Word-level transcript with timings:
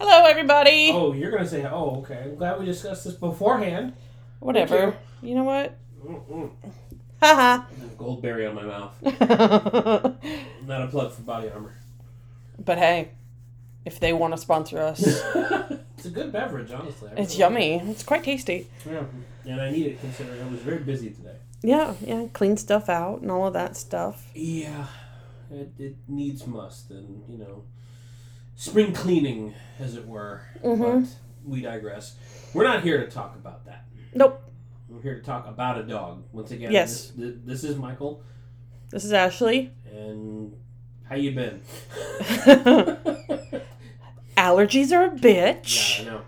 Hello, 0.00 0.26
everybody. 0.26 0.92
Oh, 0.92 1.12
you're 1.12 1.32
gonna 1.32 1.48
say, 1.48 1.64
oh, 1.66 1.96
okay. 1.98 2.20
I'm 2.22 2.36
glad 2.36 2.60
we 2.60 2.66
discussed 2.66 3.04
this 3.04 3.14
beforehand. 3.14 3.94
Whatever. 4.38 4.96
You 5.20 5.34
know 5.34 5.42
what? 5.42 5.76
Haha. 7.20 7.64
Goldberry 7.96 8.46
on 8.46 8.54
my 8.54 8.62
mouth. 8.62 8.94
Not 10.66 10.82
a 10.82 10.86
plug 10.86 11.12
for 11.12 11.22
Body 11.22 11.50
Armor. 11.50 11.74
But 12.64 12.78
hey, 12.78 13.10
if 13.84 13.98
they 13.98 14.12
want 14.12 14.34
to 14.34 14.38
sponsor 14.38 14.78
us, 14.78 15.00
it's 15.96 16.06
a 16.06 16.10
good 16.10 16.30
beverage, 16.30 16.70
honestly. 16.70 17.10
I 17.10 17.20
it's 17.20 17.36
really 17.36 17.40
yummy. 17.40 17.90
It's 17.90 18.04
quite 18.04 18.22
tasty. 18.22 18.68
Yeah, 18.88 19.02
and 19.46 19.60
I 19.60 19.72
need 19.72 19.86
it 19.86 20.00
considering 20.00 20.40
I 20.40 20.48
was 20.48 20.60
very 20.60 20.78
busy 20.78 21.10
today. 21.10 21.34
Yeah, 21.62 21.94
yeah. 22.00 22.26
Clean 22.32 22.56
stuff 22.56 22.88
out 22.88 23.22
and 23.22 23.32
all 23.32 23.48
of 23.48 23.52
that 23.54 23.76
stuff. 23.76 24.30
Yeah, 24.32 24.86
it, 25.50 25.72
it 25.76 25.96
needs 26.06 26.46
must, 26.46 26.90
and 26.90 27.24
you 27.28 27.38
know, 27.38 27.64
spring 28.58 28.92
cleaning, 28.92 29.54
as 29.78 29.94
it 29.94 30.04
were. 30.06 30.42
Mhm. 30.64 31.02
But 31.06 31.48
we 31.48 31.60
digress. 31.62 32.16
We're 32.52 32.64
not 32.64 32.82
here 32.82 32.98
to 32.98 33.08
talk 33.10 33.36
about 33.36 33.64
that. 33.66 33.84
Nope. 34.14 34.42
We're 34.88 35.00
here 35.00 35.14
to 35.14 35.22
talk 35.22 35.46
about 35.46 35.78
a 35.78 35.84
dog. 35.84 36.24
Once 36.32 36.50
again, 36.50 36.72
Yes. 36.72 37.12
this, 37.14 37.36
this 37.44 37.62
is 37.64 37.76
Michael, 37.76 38.20
This 38.90 39.04
is 39.04 39.12
Ashley. 39.12 39.70
and 39.92 40.56
how 41.04 41.14
you 41.14 41.30
been? 41.34 41.60
Allergies 44.36 44.92
are 44.92 45.04
a 45.06 45.10
bitch. 45.10 45.98
Yeah, 45.98 46.10
I 46.10 46.14
know. 46.14 46.20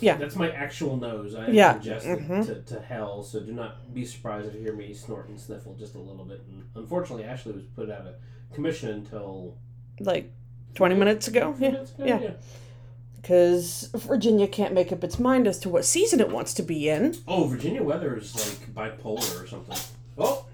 Yeah. 0.00 0.16
That's 0.18 0.36
my 0.36 0.50
actual 0.50 0.96
nose. 0.98 1.34
I 1.34 1.44
have 1.46 1.54
Yeah. 1.54 1.72
congested 1.74 2.18
Mhm. 2.18 2.46
to, 2.46 2.74
to 2.74 2.80
hell, 2.82 3.22
so 3.22 3.40
do 3.40 3.52
not 3.52 3.94
be 3.94 4.04
surprised 4.04 4.48
if 4.48 4.54
you 4.54 4.60
hear 4.60 4.74
me 4.74 4.92
snort 4.92 5.28
and 5.28 5.40
sniffle 5.40 5.74
just 5.74 5.94
a 5.94 5.98
little 5.98 6.24
bit. 6.26 6.42
And 6.50 6.64
unfortunately, 6.74 7.24
Ashley 7.24 7.52
was 7.52 7.64
put 7.64 7.90
out 7.90 8.06
of 8.06 8.14
commission 8.52 8.90
until 8.90 9.56
Like 10.00 10.30
20 10.76 10.94
minutes 10.94 11.26
ago. 11.26 11.50
a 11.50 11.54
few 11.54 11.64
Yeah. 11.66 11.72
minutes 11.72 11.92
ago, 11.94 12.04
yeah. 12.06 12.30
Because 13.16 13.90
Virginia 13.92 14.46
can't 14.46 14.72
make 14.72 14.92
up 14.92 15.02
its 15.02 15.18
mind 15.18 15.48
as 15.48 15.58
to 15.60 15.68
what 15.68 15.84
season 15.84 16.20
it 16.20 16.30
wants 16.30 16.54
to 16.54 16.62
be 16.62 16.88
in. 16.88 17.16
Oh, 17.26 17.44
Virginia 17.48 17.82
weather 17.82 18.16
is 18.16 18.32
like 18.36 18.72
bipolar 18.98 19.42
or 19.42 19.46
something. 19.48 19.76
Oh. 20.16 20.44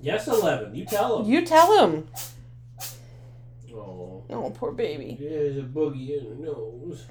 Yes, 0.00 0.26
11. 0.26 0.74
You 0.74 0.86
tell 0.86 1.22
him. 1.22 1.30
You 1.30 1.44
tell 1.44 1.86
him. 1.86 2.08
Oh. 3.74 4.24
Oh, 4.30 4.50
poor 4.56 4.72
baby. 4.72 5.18
There's 5.20 5.58
a 5.58 5.62
boogie 5.62 6.18
in 6.18 6.26
her 6.30 6.34
nose. 6.36 7.04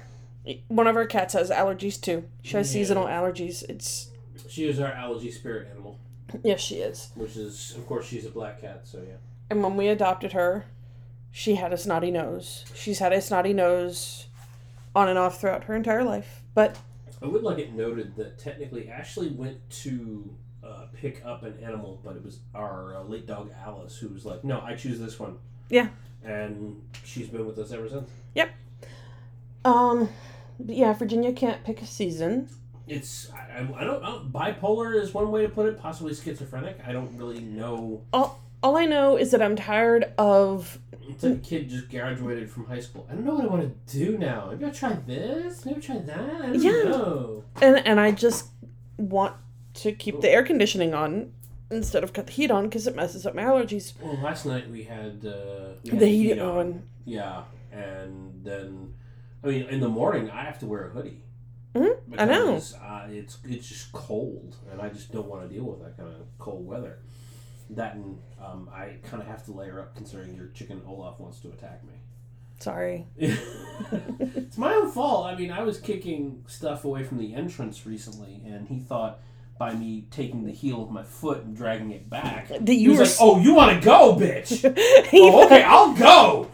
One 0.68 0.88
of 0.88 0.96
our 0.96 1.06
cats 1.06 1.34
has 1.34 1.50
allergies 1.50 2.00
too. 2.00 2.24
She 2.42 2.56
has 2.56 2.68
Yeah. 2.74 2.80
seasonal 2.80 3.04
allergies. 3.04 3.62
It's 3.68 4.08
She 4.48 4.66
is 4.66 4.80
our 4.80 4.90
allergy 4.90 5.30
spirit 5.30 5.68
animal, 5.70 5.98
yes, 6.42 6.58
she 6.60 6.76
is. 6.76 7.10
which 7.14 7.36
is, 7.36 7.74
of 7.76 7.86
course, 7.86 8.06
she's 8.06 8.24
a 8.26 8.30
black 8.30 8.60
cat, 8.60 8.80
so 8.84 8.98
yeah. 9.06 9.16
And 9.50 9.62
when 9.62 9.76
we 9.76 9.86
adopted 9.88 10.32
her, 10.32 10.64
she 11.32 11.54
had 11.54 11.72
a 11.72 11.78
snotty 11.78 12.10
nose. 12.10 12.64
She's 12.74 12.98
had 12.98 13.12
a 13.12 13.20
snotty 13.20 13.52
nose 13.52 14.26
on 14.94 15.08
and 15.08 15.18
off 15.18 15.40
throughout 15.40 15.64
her 15.64 15.74
entire 15.74 16.04
life. 16.04 16.42
But 16.54 16.76
I 17.22 17.26
would 17.26 17.42
like 17.42 17.58
it 17.58 17.72
noted 17.72 18.16
that 18.16 18.38
technically 18.38 18.88
Ashley 18.88 19.28
went 19.28 19.58
to 19.82 20.34
uh, 20.64 20.86
pick 20.94 21.22
up 21.24 21.42
an 21.42 21.54
animal, 21.62 22.00
but 22.04 22.16
it 22.16 22.24
was 22.24 22.40
our 22.54 22.96
uh, 22.96 23.02
late 23.02 23.26
dog 23.26 23.52
Alice 23.64 23.96
who 23.96 24.08
was 24.08 24.24
like, 24.24 24.44
"No, 24.44 24.60
I 24.60 24.74
choose 24.74 24.98
this 24.98 25.18
one." 25.18 25.38
Yeah. 25.68 25.88
And 26.24 26.82
she's 27.04 27.28
been 27.28 27.46
with 27.46 27.58
us 27.58 27.72
ever 27.72 27.88
since. 27.88 28.10
Yep. 28.34 28.50
Um, 29.64 30.08
but 30.58 30.74
yeah, 30.74 30.92
Virginia 30.92 31.32
can't 31.32 31.64
pick 31.64 31.80
a 31.80 31.86
season. 31.86 32.48
It's 32.86 33.30
I, 33.32 33.60
I, 33.60 33.84
don't, 33.84 34.02
I 34.02 34.08
don't 34.10 34.32
bipolar 34.32 35.00
is 35.00 35.14
one 35.14 35.30
way 35.30 35.42
to 35.42 35.48
put 35.48 35.66
it, 35.66 35.80
possibly 35.80 36.12
schizophrenic. 36.12 36.80
I 36.86 36.92
don't 36.92 37.16
really 37.16 37.40
know. 37.40 38.02
All 38.62 38.76
I 38.76 38.84
know 38.84 39.16
is 39.16 39.30
that 39.30 39.40
I'm 39.42 39.56
tired 39.56 40.12
of 40.18 40.78
It's 41.08 41.22
like 41.22 41.32
a 41.34 41.36
kid 41.36 41.68
just 41.70 41.90
graduated 41.90 42.50
from 42.50 42.66
high 42.66 42.80
school. 42.80 43.06
I 43.10 43.14
don't 43.14 43.24
know 43.24 43.34
what 43.34 43.44
I 43.44 43.48
want 43.48 43.86
to 43.88 43.98
do 43.98 44.18
now. 44.18 44.48
Maybe 44.50 44.64
I'll 44.66 44.72
try 44.72 44.92
this. 44.92 45.64
Maybe 45.64 45.80
try 45.80 45.96
that. 45.98 46.18
I 46.18 46.46
don't 46.52 46.62
Yeah. 46.62 46.70
know. 46.90 47.44
and 47.62 47.86
and 47.86 47.98
I 48.00 48.10
just 48.12 48.48
want 48.98 49.34
to 49.74 49.92
keep 49.92 50.20
the 50.20 50.30
air 50.30 50.42
conditioning 50.42 50.92
on 50.94 51.32
instead 51.70 52.04
of 52.04 52.12
cut 52.12 52.26
the 52.26 52.32
heat 52.32 52.50
on 52.50 52.64
because 52.64 52.86
it 52.86 52.94
messes 52.96 53.24
up 53.26 53.34
my 53.34 53.42
allergies. 53.42 53.94
Well, 54.00 54.18
last 54.18 54.44
night 54.44 54.68
we 54.70 54.82
had 54.82 55.24
uh, 55.24 55.74
we 55.84 55.90
had 55.90 55.98
The 56.00 56.06
heat 56.06 56.38
on. 56.38 56.82
Yeah, 57.06 57.44
and 57.72 58.44
then 58.44 58.94
I 59.42 59.46
mean, 59.46 59.62
in 59.68 59.80
the 59.80 59.88
morning 59.88 60.30
I 60.30 60.44
have 60.44 60.58
to 60.58 60.66
wear 60.66 60.86
a 60.86 60.90
hoodie. 60.90 61.22
Mhm, 61.74 61.96
I 62.18 62.24
know. 62.26 62.56
Uh, 62.56 63.06
it's 63.08 63.38
it's 63.44 63.68
just 63.68 63.92
cold, 63.92 64.56
and 64.70 64.82
I 64.82 64.88
just 64.90 65.12
don't 65.12 65.28
want 65.28 65.48
to 65.48 65.54
deal 65.54 65.64
with 65.64 65.80
that 65.80 65.96
kind 65.96 66.08
of 66.10 66.26
cold 66.38 66.66
weather. 66.66 66.98
That 67.74 67.94
and 67.94 68.18
um, 68.44 68.68
I 68.72 68.96
kind 69.08 69.22
of 69.22 69.28
have 69.28 69.44
to 69.46 69.52
layer 69.52 69.80
up 69.80 69.94
considering 69.94 70.34
your 70.34 70.48
chicken 70.48 70.82
Olaf 70.86 71.20
wants 71.20 71.40
to 71.40 71.48
attack 71.48 71.84
me. 71.84 71.94
Sorry. 72.58 73.06
it's 73.16 74.58
my 74.58 74.74
own 74.74 74.90
fault. 74.90 75.26
I 75.26 75.36
mean, 75.36 75.50
I 75.50 75.62
was 75.62 75.78
kicking 75.78 76.44
stuff 76.46 76.84
away 76.84 77.04
from 77.04 77.18
the 77.18 77.34
entrance 77.34 77.86
recently, 77.86 78.42
and 78.46 78.68
he 78.68 78.78
thought 78.78 79.20
by 79.58 79.74
me 79.74 80.06
taking 80.10 80.44
the 80.46 80.52
heel 80.52 80.82
of 80.82 80.90
my 80.90 81.02
foot 81.02 81.42
and 81.44 81.54
dragging 81.54 81.90
it 81.90 82.08
back, 82.08 82.48
That 82.48 82.66
he 82.66 82.76
you 82.76 82.90
was 82.90 82.98
were. 82.98 83.04
like, 83.04 83.16
"Oh, 83.20 83.40
you 83.40 83.54
want 83.54 83.78
to 83.78 83.84
go, 83.84 84.16
bitch? 84.16 84.64
oh, 85.12 85.44
okay, 85.46 85.62
I'll 85.62 85.94
go." 85.94 86.50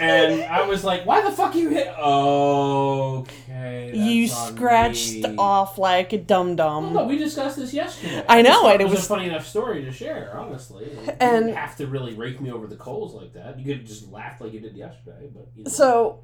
And 0.00 0.42
I 0.44 0.66
was 0.66 0.84
like, 0.84 1.04
"Why 1.06 1.22
the 1.22 1.30
fuck 1.32 1.54
you 1.54 1.70
hit?" 1.70 1.88
Okay, 1.98 3.92
you 3.94 4.28
scratched 4.28 5.14
me. 5.24 5.34
off 5.38 5.78
like 5.78 6.12
a 6.12 6.18
dum 6.18 6.56
Well, 6.56 6.80
no, 6.90 7.04
we 7.04 7.18
discussed 7.18 7.56
this 7.56 7.72
yesterday. 7.72 8.24
I 8.28 8.42
know, 8.42 8.66
and 8.68 8.80
it 8.80 8.82
it 8.82 8.84
was, 8.84 8.94
was- 8.94 9.04
a 9.04 9.08
funny 9.08 9.26
enough 9.26 9.46
story 9.46 9.84
to 9.84 9.92
share. 9.92 10.36
Honestly, 10.38 10.84
you 10.84 11.12
And- 11.20 11.46
didn't 11.46 11.56
have 11.56 11.76
to 11.76 11.86
really 11.86 12.14
rake 12.14 12.40
me 12.40 12.50
over 12.50 12.66
the 12.66 12.76
coals 12.76 13.14
like 13.14 13.32
that. 13.34 13.58
You 13.58 13.64
could 13.66 13.78
have 13.78 13.86
just 13.86 14.10
laughed 14.10 14.40
like 14.40 14.52
you 14.52 14.60
did 14.60 14.76
yesterday, 14.76 15.28
but 15.34 15.46
you 15.56 15.64
know. 15.64 15.70
So, 15.70 16.20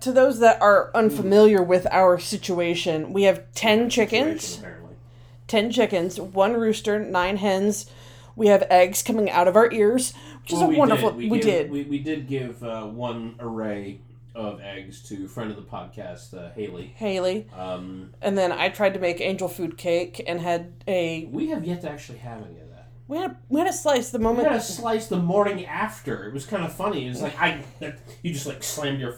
to 0.00 0.12
those 0.12 0.38
that 0.40 0.60
are 0.60 0.90
unfamiliar 0.94 1.62
with 1.62 1.86
our 1.90 2.18
situation, 2.18 3.12
we 3.12 3.24
have 3.24 3.42
10 3.54 3.88
chickens, 3.90 4.60
10 5.48 5.70
chickens, 5.70 6.20
one 6.20 6.54
rooster, 6.54 6.98
nine 6.98 7.36
hens. 7.38 7.86
We 8.34 8.48
have 8.48 8.64
eggs 8.68 9.02
coming 9.02 9.30
out 9.30 9.48
of 9.48 9.56
our 9.56 9.72
ears, 9.72 10.12
which 10.46 10.52
is 10.52 10.62
a 10.62 10.66
we 10.66 10.76
wonderful. 10.76 11.10
Did. 11.10 11.18
We, 11.18 11.28
We, 11.28 11.40
did. 11.40 11.70
We, 11.72 11.82
we 11.82 11.98
did 11.98 12.28
give 12.28 12.62
uh, 12.62 12.84
one 12.86 13.34
array 13.40 14.00
of 14.32 14.60
eggs 14.60 15.02
to 15.08 15.26
friend 15.26 15.50
of 15.50 15.56
the 15.56 15.62
podcast, 15.62 16.34
uh, 16.34 16.52
Haley. 16.52 16.94
Haley. 16.94 17.48
Um, 17.56 18.14
And 18.22 18.38
then 18.38 18.52
I 18.52 18.68
tried 18.68 18.94
to 18.94 19.00
make 19.00 19.20
angel 19.20 19.48
food 19.48 19.76
cake 19.76 20.22
and 20.24 20.40
had 20.40 20.84
a. 20.86 21.24
we 21.32 21.48
have 21.48 21.64
yet 21.64 21.80
to 21.80 21.90
actually 21.90 22.18
have 22.18 22.42
any 22.42 22.60
of 22.60 22.70
that. 22.70 22.88
We 23.08 23.18
had, 23.18 23.36
we 23.48 23.58
had 23.58 23.68
a 23.68 23.72
slice 23.72 24.10
the 24.10 24.20
moment. 24.20 24.46
We 24.46 24.52
had 24.52 24.60
a 24.60 24.64
slice 24.64 25.08
the 25.08 25.18
morning 25.18 25.66
after. 25.66 26.28
It 26.28 26.32
was 26.32 26.46
kind 26.46 26.64
of 26.64 26.72
funny. 26.72 27.06
It 27.06 27.08
was 27.08 27.22
like 27.22 27.40
I, 27.40 27.64
that, 27.80 27.98
you 28.22 28.32
just 28.32 28.46
like 28.46 28.62
slammed 28.62 29.00
your 29.00 29.16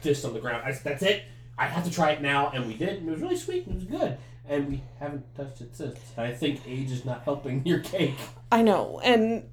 fist 0.00 0.24
on 0.24 0.32
the 0.32 0.40
ground. 0.40 0.62
I, 0.64 0.72
that's 0.72 1.02
it. 1.02 1.24
I 1.58 1.66
have 1.66 1.84
to 1.84 1.90
try 1.90 2.12
it 2.12 2.22
now, 2.22 2.50
and 2.54 2.66
we 2.66 2.74
did. 2.74 3.00
And 3.00 3.08
it 3.08 3.12
was 3.12 3.20
really 3.20 3.36
sweet. 3.36 3.66
And 3.66 3.74
it 3.74 3.90
was 3.90 4.00
good. 4.00 4.16
And 4.48 4.68
we 4.68 4.82
haven't 4.98 5.34
touched 5.36 5.60
it 5.60 5.76
since. 5.76 5.98
I 6.16 6.32
think 6.32 6.60
age 6.66 6.90
is 6.90 7.04
not 7.04 7.22
helping 7.24 7.66
your 7.66 7.80
cake. 7.80 8.16
I 8.50 8.62
know, 8.62 8.98
and 9.04 9.44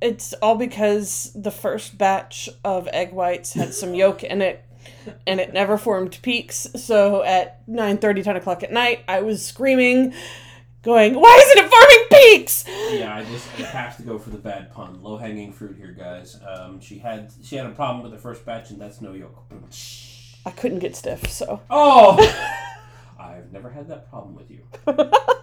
it's 0.00 0.32
all 0.34 0.56
because 0.56 1.30
the 1.34 1.50
first 1.50 1.98
batch 1.98 2.48
of 2.64 2.88
egg 2.88 3.12
whites 3.12 3.52
had 3.52 3.74
some 3.74 3.94
yolk 3.94 4.22
in 4.24 4.40
it, 4.42 4.64
and 5.26 5.40
it 5.40 5.52
never 5.52 5.76
formed 5.76 6.18
peaks. 6.22 6.66
So 6.76 7.22
at 7.22 7.66
9 7.68 7.98
10 7.98 8.36
o'clock 8.36 8.62
at 8.62 8.72
night, 8.72 9.04
I 9.08 9.20
was 9.20 9.44
screaming, 9.44 10.14
going, 10.82 11.14
Why 11.14 11.42
isn't 11.46 11.64
it 11.64 11.70
forming 11.70 12.06
peaks? 12.10 12.64
yeah, 12.92 13.16
I 13.16 13.24
just 13.24 13.48
I 13.58 13.62
have 13.64 13.96
to 13.98 14.02
go 14.02 14.18
for 14.18 14.30
the 14.30 14.38
bad 14.38 14.72
pun. 14.72 15.02
Low 15.02 15.16
hanging 15.16 15.52
fruit 15.52 15.76
here, 15.76 15.92
guys. 15.92 16.38
Um, 16.46 16.80
she 16.80 16.98
had 16.98 17.30
she 17.42 17.56
had 17.56 17.66
a 17.66 17.70
problem 17.70 18.02
with 18.02 18.12
the 18.12 18.18
first 18.18 18.44
batch, 18.44 18.70
and 18.70 18.80
that's 18.80 19.00
no 19.00 19.12
yolk. 19.12 19.44
I 20.46 20.50
couldn't 20.50 20.78
get 20.78 20.96
stiff, 20.96 21.30
so. 21.30 21.60
Oh, 21.68 22.16
I've 23.18 23.52
never 23.52 23.70
had 23.70 23.88
that 23.88 24.08
problem 24.10 24.34
with 24.34 24.50
you. 24.50 24.60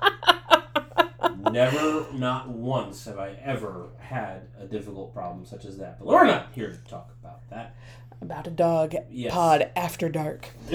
never, 1.52 2.06
not 2.13 2.50
once 2.50 3.06
have 3.06 3.18
I 3.19 3.31
ever 3.44 3.90
had 4.00 4.47
a 4.59 4.66
difficult 4.66 5.13
problem 5.13 5.46
such 5.46 5.66
as 5.66 5.78
that. 5.78 6.00
But 6.00 6.08
we're 6.08 6.25
not 6.25 6.50
here 6.53 6.69
to 6.72 6.90
talk 6.90 7.12
about 7.22 7.50
that. 7.50 7.75
About 8.22 8.47
a 8.47 8.52
dog 8.52 8.96
Yes. 9.09 9.31
pod 9.34 9.69
after 9.75 10.10
dark. 10.10 10.50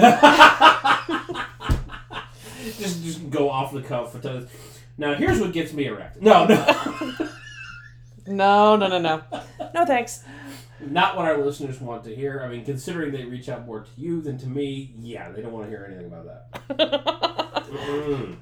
just 2.78 3.02
just 3.02 3.30
go 3.30 3.50
off 3.50 3.72
the 3.72 3.82
cuff 3.82 4.14
Now 4.96 5.14
here's 5.14 5.40
what 5.40 5.52
gets 5.52 5.72
me 5.72 5.86
erect. 5.86 6.20
No, 6.22 6.46
no. 6.46 6.66
No, 8.26 8.76
no, 8.76 8.86
no, 8.86 8.98
no. 8.98 9.22
No 9.74 9.84
thanks. 9.84 10.22
Not 10.80 11.16
what 11.16 11.26
our 11.26 11.38
listeners 11.38 11.80
want 11.80 12.04
to 12.04 12.14
hear. 12.14 12.40
I 12.44 12.48
mean, 12.48 12.64
considering 12.64 13.12
they 13.12 13.24
reach 13.24 13.48
out 13.48 13.66
more 13.66 13.80
to 13.80 13.90
you 13.96 14.20
than 14.20 14.38
to 14.38 14.46
me, 14.48 14.94
yeah, 15.00 15.30
they 15.30 15.42
don't 15.42 15.52
want 15.52 15.64
to 15.66 15.70
hear 15.70 15.84
anything 15.88 16.06
about 16.06 16.26
that. 16.78 17.58
Mm. 17.72 18.36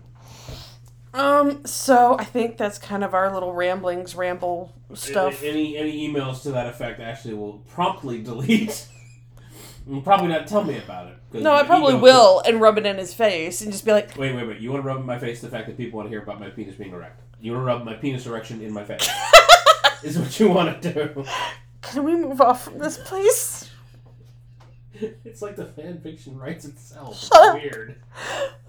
Um, 1.13 1.67
so 1.67 2.17
I 2.19 2.25
think 2.25 2.57
that's 2.57 2.79
kind 2.79 3.03
of 3.03 3.15
our 3.15 3.33
little 3.33 3.53
ramblings, 3.53 4.15
ramble 4.15 4.73
stuff. 4.95 5.43
Any 5.43 5.77
any 5.77 6.09
emails 6.09 6.43
to 6.43 6.53
that 6.53 6.69
effect 6.69 7.01
actually 7.01 7.35
will 7.35 7.59
promptly 7.71 8.23
delete. 8.23 8.87
and 9.87 10.05
probably 10.05 10.29
not 10.29 10.47
tell 10.47 10.63
me 10.63 10.79
about 10.79 11.09
it. 11.09 11.43
No, 11.43 11.53
I 11.55 11.65
probably 11.65 11.95
will 11.95 12.41
and 12.41 12.61
rub 12.61 12.79
it 12.79 12.87
in 12.87 12.99
his 12.99 13.15
face 13.15 13.61
and 13.61 13.73
just 13.73 13.85
be 13.85 13.93
like, 13.93 14.17
Wait, 14.17 14.35
wait, 14.35 14.47
wait. 14.47 14.61
You 14.61 14.71
want 14.71 14.83
to 14.83 14.87
rub 14.87 15.01
in 15.01 15.07
my 15.07 15.19
face 15.19 15.41
the 15.41 15.49
fact 15.49 15.67
that 15.67 15.77
people 15.77 15.97
want 15.97 16.07
to 16.07 16.11
hear 16.11 16.23
about 16.23 16.41
my 16.41 16.49
penis 16.49 16.75
being 16.75 16.93
erect? 16.93 17.21
You 17.41 17.53
want 17.53 17.63
to 17.63 17.67
rub 17.67 17.85
my 17.85 17.95
penis 17.95 18.27
erection 18.27 18.63
in 18.63 18.73
my 18.73 18.85
face? 18.85 19.09
is 20.03 20.19
what 20.19 20.39
you 20.39 20.49
want 20.49 20.83
to 20.83 20.93
do? 20.93 21.25
Can 21.83 22.05
we 22.05 22.15
move 22.15 22.41
off 22.41 22.65
from 22.65 22.79
this 22.79 22.99
place? 22.99 23.71
It's 25.25 25.41
like 25.41 25.57
the 25.57 25.65
fan 25.65 25.99
fiction 26.03 26.37
writes 26.37 26.67
itself. 26.67 27.31
It's 27.33 27.55
weird. 27.55 27.97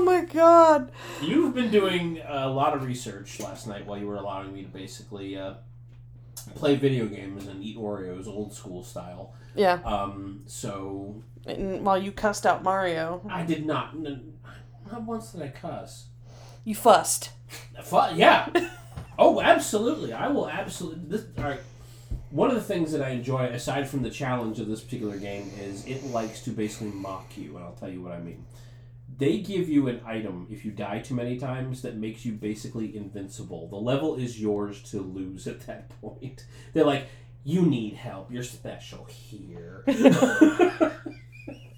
Oh 0.00 0.02
my 0.02 0.24
god. 0.24 0.92
You've 1.20 1.54
been 1.54 1.70
doing 1.70 2.22
a 2.26 2.48
lot 2.48 2.74
of 2.74 2.84
research 2.84 3.38
last 3.38 3.66
night 3.66 3.84
while 3.84 3.98
you 3.98 4.06
were 4.06 4.16
allowing 4.16 4.50
me 4.54 4.62
to 4.62 4.68
basically 4.68 5.36
uh, 5.36 5.56
play 6.54 6.76
video 6.76 7.04
games 7.04 7.46
and 7.46 7.62
eat 7.62 7.76
Oreos 7.76 8.26
old 8.26 8.54
school 8.54 8.82
style. 8.82 9.34
Yeah. 9.54 9.74
Um, 9.84 10.44
so 10.46 11.22
And 11.44 11.84
while 11.84 12.02
you 12.02 12.12
cussed 12.12 12.46
out 12.46 12.62
Mario, 12.62 13.20
I 13.28 13.44
did 13.44 13.66
not. 13.66 13.94
Not 13.94 15.02
once 15.02 15.32
did 15.32 15.42
I 15.42 15.48
cuss. 15.48 16.06
you 16.64 16.74
fussed. 16.74 17.32
Fu- 17.82 18.14
yeah. 18.14 18.48
oh, 19.18 19.42
absolutely. 19.42 20.14
I 20.14 20.28
will 20.28 20.48
absolutely. 20.48 21.02
This, 21.08 21.26
all 21.36 21.44
right. 21.44 21.60
One 22.30 22.48
of 22.48 22.54
the 22.56 22.62
things 22.62 22.90
that 22.92 23.02
I 23.02 23.10
enjoy, 23.10 23.48
aside 23.48 23.86
from 23.86 24.00
the 24.00 24.10
challenge 24.10 24.60
of 24.60 24.66
this 24.66 24.80
particular 24.80 25.18
game, 25.18 25.52
is 25.60 25.86
it 25.86 26.04
likes 26.04 26.40
to 26.44 26.50
basically 26.52 26.88
mock 26.88 27.36
you, 27.36 27.56
and 27.56 27.66
I'll 27.66 27.74
tell 27.74 27.90
you 27.90 28.00
what 28.00 28.12
I 28.12 28.18
mean. 28.20 28.46
They 29.20 29.38
give 29.38 29.68
you 29.68 29.86
an 29.88 30.00
item 30.04 30.46
if 30.50 30.64
you 30.64 30.70
die 30.72 31.00
too 31.00 31.14
many 31.14 31.38
times 31.38 31.82
that 31.82 31.96
makes 31.96 32.24
you 32.24 32.32
basically 32.32 32.96
invincible. 32.96 33.68
The 33.68 33.76
level 33.76 34.16
is 34.16 34.40
yours 34.40 34.82
to 34.90 35.00
lose 35.02 35.46
at 35.46 35.66
that 35.66 35.90
point. 36.00 36.46
They're 36.72 36.86
like, 36.86 37.06
you 37.44 37.62
need 37.62 37.94
help. 37.94 38.32
You're 38.32 38.42
special 38.42 39.04
here. 39.04 39.84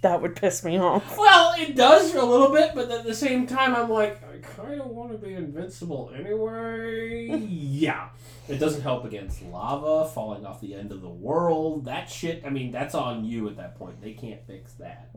That 0.02 0.20
would 0.20 0.34
piss 0.34 0.64
me 0.64 0.80
off. 0.80 1.16
Well, 1.16 1.54
it 1.56 1.76
does 1.76 2.10
for 2.10 2.18
a 2.18 2.24
little 2.24 2.50
bit, 2.50 2.72
but 2.74 2.90
at 2.90 3.04
the 3.04 3.14
same 3.14 3.46
time, 3.46 3.76
I'm 3.76 3.88
like, 3.88 4.20
kind 4.42 4.80
of 4.80 4.88
want 4.88 5.12
to 5.12 5.18
be 5.18 5.32
invincible 5.34 6.12
anyway. 6.14 7.28
yeah. 7.48 8.08
It 8.48 8.58
doesn't 8.58 8.82
help 8.82 9.04
against 9.04 9.42
lava, 9.42 10.08
falling 10.08 10.44
off 10.44 10.60
the 10.60 10.74
end 10.74 10.92
of 10.92 11.00
the 11.00 11.08
world. 11.08 11.84
That 11.84 12.10
shit, 12.10 12.42
I 12.44 12.50
mean, 12.50 12.72
that's 12.72 12.94
on 12.94 13.24
you 13.24 13.48
at 13.48 13.56
that 13.56 13.76
point. 13.76 14.00
They 14.02 14.12
can't 14.12 14.44
fix 14.46 14.72
that. 14.74 15.10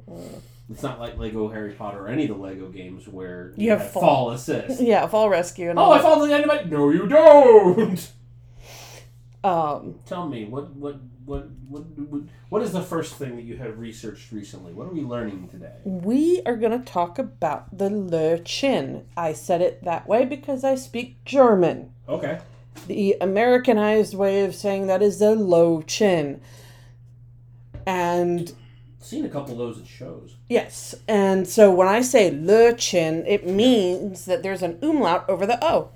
It's 0.70 0.84
not 0.84 1.00
like 1.00 1.18
Lego 1.18 1.50
Harry 1.50 1.74
Potter 1.74 2.06
or 2.06 2.08
any 2.08 2.24
of 2.24 2.30
the 2.30 2.36
Lego 2.44 2.70
games 2.70 3.08
where 3.08 3.54
You 3.58 3.72
have 3.72 3.92
fall, 3.92 4.02
fall. 4.02 4.32
assist. 4.32 4.82
Yeah, 4.82 5.06
fall 5.08 5.30
rescue 5.30 5.70
and 5.70 5.78
oh, 5.80 5.84
all 5.84 5.94
I 5.94 5.98
that. 5.98 6.04
fall 6.04 6.20
to 6.22 6.28
the 6.28 6.34
end 6.34 6.46
of 6.46 6.52
it. 6.60 6.70
No, 6.72 6.90
you 6.92 7.08
don't. 7.08 8.12
Um, 9.44 10.00
Tell 10.08 10.28
me, 10.28 10.46
what, 10.46 10.72
what, 10.76 11.00
what, 11.26 11.50
what, 11.68 11.84
what, 11.98 12.22
what 12.50 12.62
is 12.62 12.72
the 12.72 12.82
first 12.82 13.16
thing 13.16 13.36
that 13.36 13.42
you 13.44 13.58
have 13.58 13.80
researched 13.80 14.32
recently? 14.32 14.74
What 14.74 14.88
are 14.88 14.94
we 14.94 15.02
learning 15.02 15.50
today? 15.50 15.74
we 15.84 16.42
are 16.46 16.56
going 16.56 16.78
to 16.80 16.86
talk 16.86 17.18
about 17.20 17.76
the 17.78 17.90
Löwchen. 17.90 19.04
I 19.18 19.34
said 19.34 19.62
it 19.62 19.84
that 19.84 20.08
way 20.08 20.26
because 20.26 20.64
I 20.64 20.76
speak 20.76 21.24
German. 21.26 21.92
Okay. 22.08 22.40
The 22.88 23.16
Americanized 23.22 24.14
way 24.14 24.44
of 24.44 24.54
saying 24.54 24.88
that 24.88 25.02
is 25.02 25.20
the 25.20 25.34
low 25.36 25.82
chin. 25.82 26.42
And 27.86 28.52
Seen 29.00 29.26
a 29.26 29.30
couple 29.30 29.52
of 29.54 29.58
those 29.60 29.80
at 29.80 29.88
shows. 29.88 30.36
yes, 30.50 30.96
and 31.08 31.48
so 31.48 31.72
when 31.72 31.88
I 31.88 32.02
say 32.02 32.32
Löwchen, 32.32 33.24
it 33.28 33.48
means 33.48 34.26
that 34.26 34.42
there's 34.42 34.64
an 34.64 34.80
umlaut 34.82 35.30
over 35.30 35.46
the 35.46 35.64
O. 35.64 35.90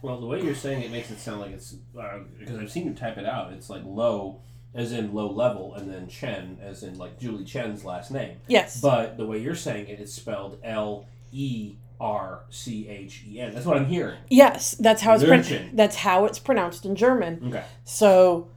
Well, 0.00 0.20
the 0.20 0.26
way 0.26 0.40
you're 0.40 0.54
saying 0.54 0.82
it 0.82 0.92
makes 0.92 1.10
it 1.10 1.18
sound 1.18 1.40
like 1.40 1.50
it's 1.50 1.74
uh, 1.98 2.18
because 2.38 2.56
I've 2.58 2.70
seen 2.70 2.86
you 2.86 2.94
type 2.94 3.18
it 3.18 3.26
out. 3.26 3.52
It's 3.52 3.68
like 3.68 3.82
low, 3.84 4.42
as 4.76 4.92
in 4.92 5.12
low 5.14 5.30
level, 5.30 5.74
and 5.74 5.90
then 5.90 6.06
Chen, 6.06 6.58
as 6.62 6.82
in 6.82 6.98
like 6.98 7.18
Julie 7.18 7.44
Chen's 7.44 7.84
last 7.84 8.10
name. 8.10 8.36
Yes. 8.46 8.80
But 8.80 9.16
the 9.16 9.26
way 9.26 9.38
you're 9.38 9.54
saying 9.56 9.88
it, 9.88 9.98
it's 9.98 10.12
spelled 10.12 10.58
L 10.62 11.06
E 11.32 11.74
R 12.00 12.40
C 12.50 12.86
H 12.88 13.24
E 13.26 13.40
N. 13.40 13.54
That's 13.54 13.66
what 13.66 13.76
I'm 13.76 13.86
hearing. 13.86 14.18
yes, 14.28 14.72
that's 14.72 15.02
how 15.02 15.14
it's 15.14 15.24
pro- 15.24 15.68
that's 15.72 15.96
how 15.96 16.26
it's 16.26 16.38
pronounced 16.38 16.84
in 16.84 16.94
German. 16.94 17.40
Okay. 17.48 17.64
So 17.84 18.48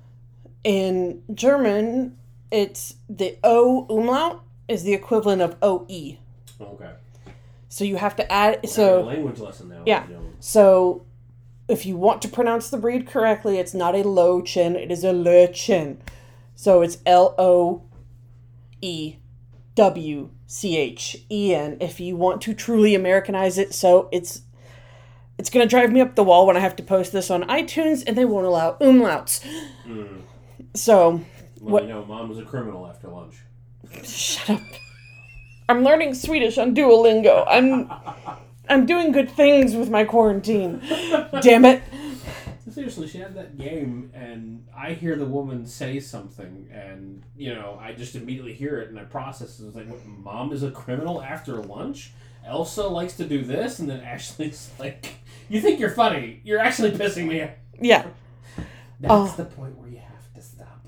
in 0.63 1.24
German, 1.33 2.18
it's 2.51 2.95
the 3.10 3.38
O 3.44 3.86
umlaut 3.89 4.44
is 4.68 4.83
the 4.83 4.94
equivalent 4.94 5.42
of 5.42 5.56
OE. 5.62 6.18
Okay. 6.62 6.92
So 7.69 7.86
you 7.86 7.95
have 7.95 8.16
to 8.18 8.30
add 8.31 8.68
so 8.69 9.04
language 9.04 9.39
lesson 9.39 9.69
now. 9.69 9.83
Yeah. 9.86 10.06
so 10.39 11.06
if 11.69 11.86
you 11.86 11.95
want 11.95 12.21
to 12.24 12.27
pronounce 12.27 12.69
the 12.69 12.77
breed 12.77 13.07
correctly, 13.07 13.57
it's 13.57 13.74
not 13.74 13.95
a 13.95 14.04
low 14.07 14.42
chin, 14.42 14.75
it 14.75 14.92
is 14.92 15.04
a 15.04 15.13
le 15.13 15.48
chin. 15.48 16.01
So 16.56 16.81
it's 16.81 16.98
L 17.06 17.36
O 17.38 17.83
E 18.81 19.16
W 19.75 20.30
C 20.48 20.77
H 20.77 21.18
E 21.31 21.54
N 21.56 21.77
if 21.80 22.00
you 22.00 22.16
want 22.18 22.42
to 22.42 22.54
truly 22.54 22.95
Americanize 22.95 23.57
it. 23.57 23.74
So 23.74 24.10
it's 24.12 24.42
it's 25.38 25.50
gonna 25.50 25.66
drive 25.68 25.92
me 25.92 26.01
up 26.01 26.16
the 26.16 26.24
wall 26.24 26.45
when 26.45 26.57
I 26.57 26.60
have 26.60 26.75
to 26.77 26.83
post 26.83 27.13
this 27.13 27.31
on 27.31 27.44
iTunes 27.44 28.04
and 28.06 28.18
they 28.18 28.25
won't 28.25 28.45
allow 28.45 28.74
umlauts. 28.81 29.45
Mm. 29.88 30.21
So 30.75 31.10
Well, 31.62 31.74
What- 31.74 31.83
you 31.83 31.89
know, 31.89 32.06
mom 32.06 32.30
was 32.30 32.39
a 32.39 32.44
criminal 32.44 32.88
after 32.88 33.07
lunch. 33.07 33.36
Shut 34.04 34.50
up. 34.50 34.62
I'm 35.69 35.83
learning 35.83 36.13
Swedish 36.16 36.57
on 36.57 36.74
Duolingo. 36.75 37.45
I'm 37.48 37.89
I'm 38.69 38.86
doing 38.86 39.12
good 39.12 39.30
things 39.31 39.75
with 39.75 39.89
my 39.89 40.04
quarantine. 40.06 40.81
Damn 41.42 41.66
it. 41.66 41.81
Seriously, 42.69 43.07
she 43.07 43.18
had 43.18 43.33
that 43.36 43.57
game, 43.57 44.12
and 44.13 44.66
I 44.77 44.94
hear 44.94 45.16
the 45.16 45.25
woman 45.25 45.66
say 45.66 46.00
something, 46.00 46.69
and 46.71 47.24
you 47.36 47.54
know, 47.56 47.80
I 47.81 47.94
just 47.94 48.16
immediately 48.16 48.54
hear 48.54 48.77
it, 48.80 48.89
and 48.89 49.00
I 49.00 49.04
process 49.06 49.60
it. 49.60 49.66
It's 49.66 49.75
like, 49.75 49.88
what, 49.89 50.06
mom 50.06 50.51
is 50.54 50.62
a 50.62 50.69
criminal 50.69 51.21
after 51.21 51.56
lunch. 51.56 52.12
Elsa 52.45 52.83
likes 52.88 53.18
to 53.18 53.25
do 53.25 53.44
this, 53.44 53.80
and 53.80 53.89
then 53.89 54.00
Ashley's 54.06 54.69
like, 54.77 55.16
"You 55.50 55.60
think 55.62 55.80
you're 55.80 55.89
funny? 55.89 56.42
You're 56.44 56.60
actually 56.60 56.92
pissing 56.92 57.25
me." 57.27 57.42
off." 57.42 57.50
Yeah. 57.81 58.06
That's 59.00 59.12
Oh. 59.13 59.33
the 59.36 59.45
point 59.45 59.75
where 59.77 59.89
you 59.89 59.98
have 59.98 60.33
to 60.36 60.42
stop. 60.42 60.86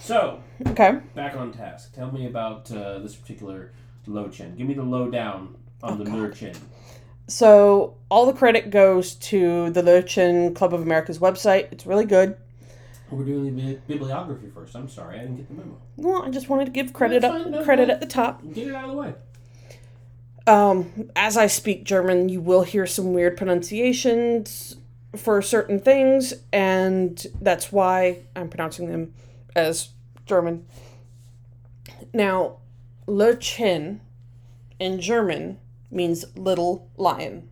So, 0.00 0.42
Okay. 0.66 0.98
back 1.14 1.36
on 1.36 1.52
task. 1.52 1.94
Tell 1.94 2.10
me 2.10 2.26
about 2.26 2.70
uh, 2.72 3.00
this 3.00 3.14
particular 3.14 3.72
low 4.06 4.28
chin. 4.28 4.56
Give 4.56 4.66
me 4.66 4.72
the 4.74 4.82
low 4.82 5.10
down 5.10 5.56
on 5.82 5.92
Oh, 5.92 5.96
the 5.96 6.04
God. 6.10 6.34
Chin. 6.34 6.54
So 7.28 7.94
all 8.08 8.26
the 8.26 8.32
credit 8.32 8.70
goes 8.70 9.14
to 9.14 9.70
the 9.70 9.82
Löwchen 9.82 10.54
Club 10.54 10.72
of 10.72 10.82
America's 10.82 11.18
website. 11.18 11.70
It's 11.70 11.86
really 11.86 12.06
good. 12.06 12.36
We're 13.10 13.24
doing 13.24 13.56
the 13.56 13.78
bibliography 13.86 14.48
first. 14.52 14.74
I'm 14.74 14.88
sorry, 14.88 15.16
I 15.16 15.20
didn't 15.20 15.36
get 15.36 15.48
the 15.48 15.54
memo. 15.54 15.76
Well, 15.96 16.22
I 16.22 16.30
just 16.30 16.48
wanted 16.48 16.66
to 16.66 16.70
give 16.70 16.92
credit 16.92 17.24
up 17.24 17.46
no, 17.46 17.64
credit 17.64 17.88
no. 17.88 17.94
at 17.94 18.00
the 18.00 18.06
top. 18.06 18.42
Get 18.52 18.68
it 18.68 18.74
out 18.74 18.84
of 18.84 18.90
the 18.90 18.96
way. 18.96 19.14
Um, 20.46 21.10
as 21.14 21.36
I 21.36 21.46
speak 21.46 21.84
German, 21.84 22.28
you 22.30 22.40
will 22.40 22.62
hear 22.62 22.86
some 22.86 23.12
weird 23.12 23.36
pronunciations 23.36 24.76
for 25.16 25.40
certain 25.42 25.78
things, 25.78 26.34
and 26.52 27.26
that's 27.40 27.70
why 27.70 28.20
I'm 28.34 28.48
pronouncing 28.48 28.90
them 28.90 29.14
as 29.54 29.90
German. 30.24 30.66
Now, 32.14 32.56
Löwchen 33.06 34.00
in 34.78 35.00
German 35.00 35.58
means 35.90 36.24
little 36.36 36.88
lion. 36.96 37.48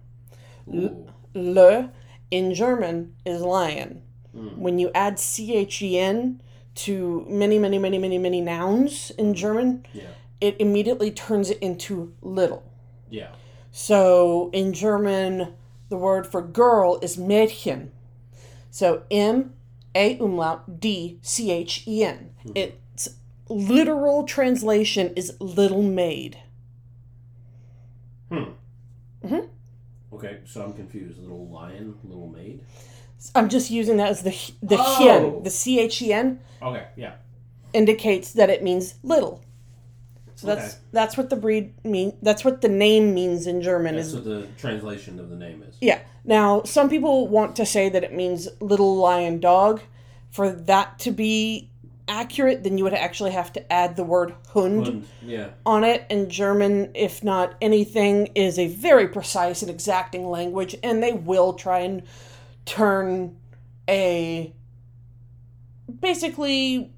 Ooh. 0.72 1.08
Le 1.34 1.90
in 2.30 2.54
German 2.54 3.14
is 3.24 3.40
lion. 3.40 4.02
Mm. 4.36 4.56
When 4.58 4.78
you 4.78 4.90
add 4.94 5.18
C 5.18 5.54
H 5.54 5.80
E 5.82 5.98
N 5.98 6.40
to 6.76 7.24
many, 7.28 7.58
many, 7.58 7.78
many, 7.78 7.98
many, 7.98 8.18
many 8.18 8.40
nouns 8.40 9.10
in 9.12 9.34
German, 9.34 9.86
Yeah. 9.94 10.08
it 10.40 10.56
immediately 10.58 11.10
turns 11.10 11.50
it 11.50 11.58
into 11.60 12.12
little. 12.20 12.62
Yeah. 13.08 13.30
So 13.72 14.50
in 14.52 14.72
German, 14.72 15.54
the 15.88 15.96
word 15.96 16.26
for 16.26 16.42
girl 16.42 16.98
is 17.02 17.16
Mädchen. 17.16 17.90
So 18.70 19.02
M 19.10 19.54
A 19.94 20.18
umlaut 20.18 20.80
D 20.80 21.18
C 21.22 21.50
H 21.50 21.84
E 21.86 22.02
N. 22.04 22.30
Its 22.54 23.08
literal 23.48 24.24
translation 24.24 25.12
is 25.14 25.36
little 25.40 25.82
maid. 25.82 26.38
Hmm. 28.30 28.44
Mhm. 29.24 29.48
Okay, 30.12 30.38
so 30.46 30.62
I'm 30.62 30.72
confused. 30.72 31.20
Little 31.20 31.46
lion, 31.48 31.94
little 32.04 32.28
maid. 32.28 32.60
I'm 33.34 33.48
just 33.48 33.70
using 33.70 33.96
that 33.98 34.08
as 34.08 34.22
the 34.22 34.30
the 34.62 34.76
Oh. 34.78 34.96
hien. 34.98 35.42
The 35.42 35.50
C 35.50 35.80
H 35.80 36.02
E 36.02 36.12
N 36.12 36.40
Okay, 36.62 36.84
yeah. 36.96 37.12
indicates 37.72 38.32
that 38.32 38.50
it 38.50 38.62
means 38.62 38.94
little. 39.02 39.40
So 40.34 40.46
that's 40.48 40.74
Okay. 40.74 40.82
that's 40.92 41.16
what 41.16 41.30
the 41.30 41.36
breed 41.36 41.72
mean. 41.84 42.12
That's 42.22 42.44
what 42.44 42.60
the 42.60 42.68
name 42.68 43.14
means 43.14 43.46
in 43.46 43.62
German. 43.62 43.96
That's 43.96 44.08
is 44.08 44.14
what 44.14 44.24
the 44.24 44.46
translation 44.58 45.18
of 45.18 45.30
the 45.30 45.36
name 45.36 45.62
is. 45.66 45.76
Yeah. 45.80 46.00
Now, 46.24 46.62
some 46.64 46.88
people 46.90 47.26
want 47.28 47.56
to 47.56 47.64
say 47.66 47.88
that 47.88 48.04
it 48.04 48.12
means 48.12 48.48
little 48.60 48.96
lion 48.96 49.40
dog. 49.40 49.80
For 50.30 50.50
that 50.52 50.98
to 51.00 51.10
be 51.12 51.70
accurate, 52.08 52.62
then 52.62 52.78
you 52.78 52.84
would 52.84 52.94
actually 52.94 53.32
have 53.32 53.52
to 53.54 53.72
add 53.72 53.96
the 53.96 54.04
word 54.04 54.34
Hund 54.48 54.86
Hund, 54.86 55.08
yeah. 55.22 55.50
on 55.64 55.84
it. 55.84 56.06
And 56.10 56.30
German, 56.30 56.90
if 56.94 57.24
not 57.24 57.54
anything, 57.60 58.28
is 58.34 58.58
a 58.58 58.68
very 58.68 59.08
precise 59.08 59.62
and 59.62 59.70
exacting 59.70 60.28
language, 60.28 60.76
and 60.82 61.02
they 61.02 61.12
will 61.12 61.54
try 61.54 61.80
and 61.80 62.02
turn 62.64 63.36
a 63.88 64.52
basically 66.00 66.92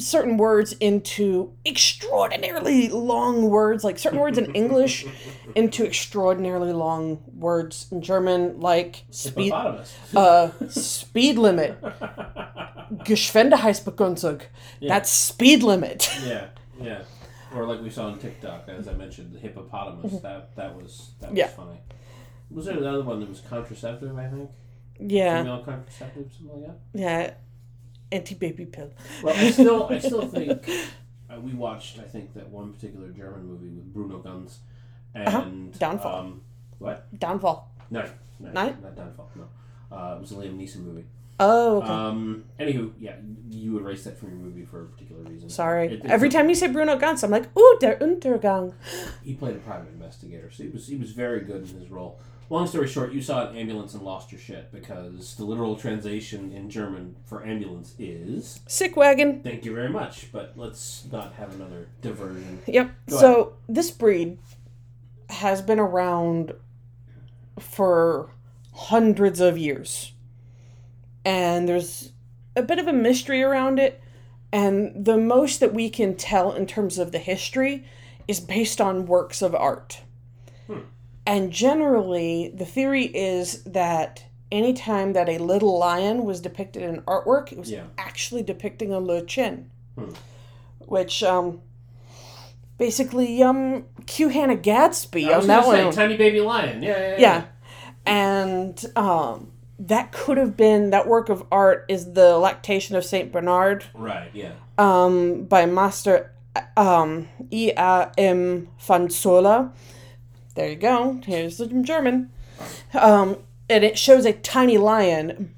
certain 0.00 0.36
words 0.36 0.72
into 0.74 1.52
extraordinarily 1.66 2.88
long 2.88 3.48
words, 3.50 3.84
like 3.84 3.98
certain 3.98 4.18
words 4.18 4.38
in 4.38 4.54
English 4.54 5.04
into 5.54 5.84
extraordinarily 5.84 6.72
long 6.72 7.22
words 7.34 7.86
in 7.90 8.00
German, 8.02 8.60
like 8.60 9.04
speed, 9.10 9.52
uh, 9.52 10.50
speed 10.68 11.36
limit, 11.38 11.80
Geschwindigkeitsbegrenzung. 12.92 14.42
Yeah. 14.80 14.94
That's 14.94 15.10
speed 15.10 15.62
limit. 15.62 16.10
yeah. 16.24 16.46
Yeah. 16.80 17.02
Or 17.54 17.66
like 17.66 17.80
we 17.82 17.90
saw 17.90 18.06
on 18.06 18.18
TikTok, 18.18 18.68
as 18.68 18.88
I 18.88 18.92
mentioned, 18.94 19.32
the 19.34 19.38
hippopotamus. 19.38 20.12
Mm-hmm. 20.12 20.22
That 20.22 20.54
that 20.56 20.74
was 20.76 21.10
that 21.20 21.30
was 21.30 21.38
Yeah. 21.38 21.48
funny. 21.48 21.80
Was 22.50 22.66
there 22.66 22.76
another 22.78 23.02
one 23.02 23.20
that 23.20 23.28
was 23.28 23.40
contraceptive? 23.40 24.16
I 24.16 24.28
think 24.28 24.50
Yeah, 25.00 25.42
female 25.42 25.62
contraceptive, 25.64 26.30
something 26.36 26.62
like 26.62 26.66
that. 26.70 26.78
yeah. 26.98 27.34
Anti 28.10 28.34
baby 28.34 28.64
pill. 28.66 28.90
Well, 29.22 29.34
I 29.36 29.50
still 29.50 29.86
I 29.90 29.98
still 29.98 30.26
think 30.28 30.68
uh, 31.30 31.40
we 31.40 31.52
watched. 31.52 31.98
I 31.98 32.02
think 32.04 32.32
that 32.34 32.48
one 32.48 32.72
particular 32.72 33.08
German 33.08 33.46
movie 33.46 33.68
with 33.68 33.92
Bruno 33.92 34.18
Ganz 34.18 34.60
Uh-huh. 35.14 35.40
and 35.42 35.78
Downfall. 35.78 36.14
Um, 36.20 36.42
what? 36.78 37.06
Downfall. 37.18 37.70
No, 37.90 38.04
no, 38.40 38.50
Night? 38.52 38.82
not 38.82 38.96
Downfall. 38.96 39.30
No, 39.36 39.96
uh, 39.96 40.16
it 40.16 40.20
was 40.20 40.32
a 40.32 40.36
Liam 40.36 40.56
Neeson 40.58 40.84
movie. 40.84 41.04
Oh, 41.40 41.76
okay. 41.78 41.86
Um. 41.88 42.44
Anywho, 42.58 42.92
yeah, 42.98 43.14
you 43.50 43.78
erased 43.78 44.04
that 44.06 44.18
from 44.18 44.30
your 44.30 44.38
movie 44.38 44.64
for 44.64 44.82
a 44.82 44.86
particular 44.86 45.22
reason. 45.22 45.48
Sorry. 45.48 45.94
It- 45.94 46.06
Every 46.06 46.30
time 46.30 46.48
you 46.48 46.54
say 46.54 46.66
Bruno 46.66 46.96
Ganz, 46.96 47.22
I'm 47.22 47.30
like, 47.30 47.56
ooh, 47.56 47.76
der 47.80 47.96
Untergang. 48.00 48.72
he 49.22 49.34
played 49.34 49.54
a 49.56 49.58
private 49.60 49.88
investigator, 49.92 50.50
so 50.50 50.64
he 50.64 50.70
was 50.70 50.86
he 50.88 50.96
was 50.96 51.12
very 51.12 51.40
good 51.42 51.68
in 51.70 51.78
his 51.78 51.90
role. 51.90 52.18
Long 52.50 52.66
story 52.66 52.88
short, 52.88 53.12
you 53.12 53.20
saw 53.20 53.48
an 53.48 53.56
ambulance 53.56 53.92
and 53.92 54.02
lost 54.02 54.32
your 54.32 54.40
shit 54.40 54.72
because 54.72 55.34
the 55.36 55.44
literal 55.44 55.76
translation 55.76 56.50
in 56.52 56.70
German 56.70 57.16
for 57.24 57.44
ambulance 57.44 57.94
is 57.98 58.60
Sick 58.66 58.96
wagon. 58.96 59.42
"thank 59.42 59.66
you 59.66 59.74
very 59.74 59.90
much." 59.90 60.32
But 60.32 60.54
let's 60.56 61.06
not 61.12 61.34
have 61.34 61.54
another 61.54 61.88
diversion. 62.00 62.62
Yep. 62.66 62.90
Go 63.10 63.16
so 63.18 63.52
this 63.68 63.90
breed 63.90 64.38
has 65.28 65.60
been 65.60 65.78
around 65.78 66.54
for 67.58 68.30
hundreds 68.72 69.40
of 69.40 69.58
years. 69.58 70.12
And 71.24 71.68
there's 71.68 72.12
a 72.56 72.62
bit 72.62 72.78
of 72.78 72.86
a 72.86 72.92
mystery 72.92 73.42
around 73.42 73.78
it. 73.78 74.00
And 74.50 75.04
the 75.04 75.18
most 75.18 75.60
that 75.60 75.74
we 75.74 75.90
can 75.90 76.16
tell 76.16 76.52
in 76.52 76.66
terms 76.66 76.98
of 76.98 77.12
the 77.12 77.18
history 77.18 77.84
is 78.26 78.40
based 78.40 78.80
on 78.80 79.04
works 79.04 79.42
of 79.42 79.54
art. 79.54 80.00
Hmm. 80.66 80.80
And 81.28 81.52
generally, 81.52 82.50
the 82.54 82.64
theory 82.64 83.04
is 83.04 83.62
that 83.64 84.24
anytime 84.50 85.12
that 85.12 85.28
a 85.28 85.36
little 85.36 85.78
lion 85.78 86.24
was 86.24 86.40
depicted 86.40 86.82
in 86.82 87.02
artwork, 87.02 87.52
it 87.52 87.58
was 87.58 87.70
Yeah. 87.70 87.82
actually 87.98 88.42
depicting 88.42 88.92
a 88.94 88.98
Le 88.98 89.20
Chin. 89.26 89.70
Hmm. 89.94 90.12
Which, 90.86 91.22
um, 91.22 91.60
basically, 92.78 93.42
um, 93.42 93.84
Q 94.06 94.28
Hannah 94.28 94.56
Gadsby 94.56 95.26
I 95.30 95.36
was 95.36 95.44
on 95.44 95.48
that 95.48 95.64
say, 95.66 95.84
one. 95.84 95.92
tiny 95.92 96.16
baby 96.16 96.40
lion. 96.40 96.82
Yeah, 96.82 96.98
yeah, 96.98 97.08
yeah. 97.10 97.16
Yeah. 97.20 97.42
And 98.06 98.84
um, 98.96 99.48
that 99.78 100.12
could 100.12 100.38
have 100.38 100.56
been 100.56 100.90
that 100.90 101.06
work 101.06 101.28
of 101.28 101.44
art 101.52 101.84
is 101.88 102.14
the 102.14 102.38
Lactation 102.38 102.96
of 102.96 103.04
Saint 103.04 103.30
Bernard 103.32 103.84
Right. 103.92 104.30
Yeah. 104.32 104.52
um, 104.78 105.42
by 105.44 105.66
Master 105.66 106.32
um, 106.76 107.28
E. 107.50 107.70
A. 107.76 108.10
M. 108.16 108.68
Fanzola. 108.82 109.72
There 110.58 110.68
you 110.70 110.74
go. 110.74 111.20
Here's 111.24 111.58
the 111.58 111.68
German. 111.68 112.32
Um, 112.92 113.36
and 113.70 113.84
it 113.84 113.96
shows 113.96 114.26
a 114.26 114.32
tiny 114.32 114.76
lion, 114.76 115.54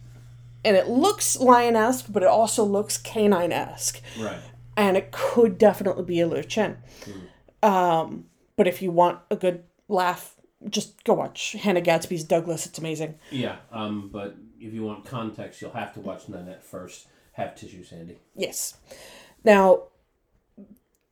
and 0.63 0.77
it 0.77 0.89
looks 0.89 1.41
lion-esque, 1.41 2.05
but 2.11 2.23
it 2.23 2.29
also 2.29 2.65
looks 2.65 2.99
canine-esque 2.99 4.03
Right. 4.19 4.41
and 4.77 4.99
it 4.99 5.11
could 5.11 5.57
definitely 5.57 6.05
be 6.05 6.21
a 6.21 6.27
Liu 6.27 6.43
Chen. 6.43 6.77
Um, 7.63 8.27
but 8.57 8.67
if 8.67 8.83
you 8.83 8.91
want 8.91 9.21
a 9.31 9.37
good 9.37 9.65
laugh, 9.89 10.35
just 10.69 11.03
go 11.05 11.15
watch 11.15 11.53
Hannah 11.53 11.81
Gadsby's 11.81 12.25
Douglas. 12.25 12.67
It's 12.67 12.79
amazing. 12.79 13.15
Yeah. 13.31 13.57
Um. 13.73 14.11
But 14.13 14.37
if 14.61 14.75
you 14.75 14.83
want 14.83 15.07
context, 15.07 15.63
you'll 15.63 15.71
have 15.71 15.95
to 15.95 16.01
watch 16.01 16.29
Nanette 16.29 16.63
first. 16.63 17.07
Have 17.33 17.55
tissue, 17.55 17.85
Sandy. 17.85 18.19
Yes. 18.37 18.77
Now, 19.45 19.85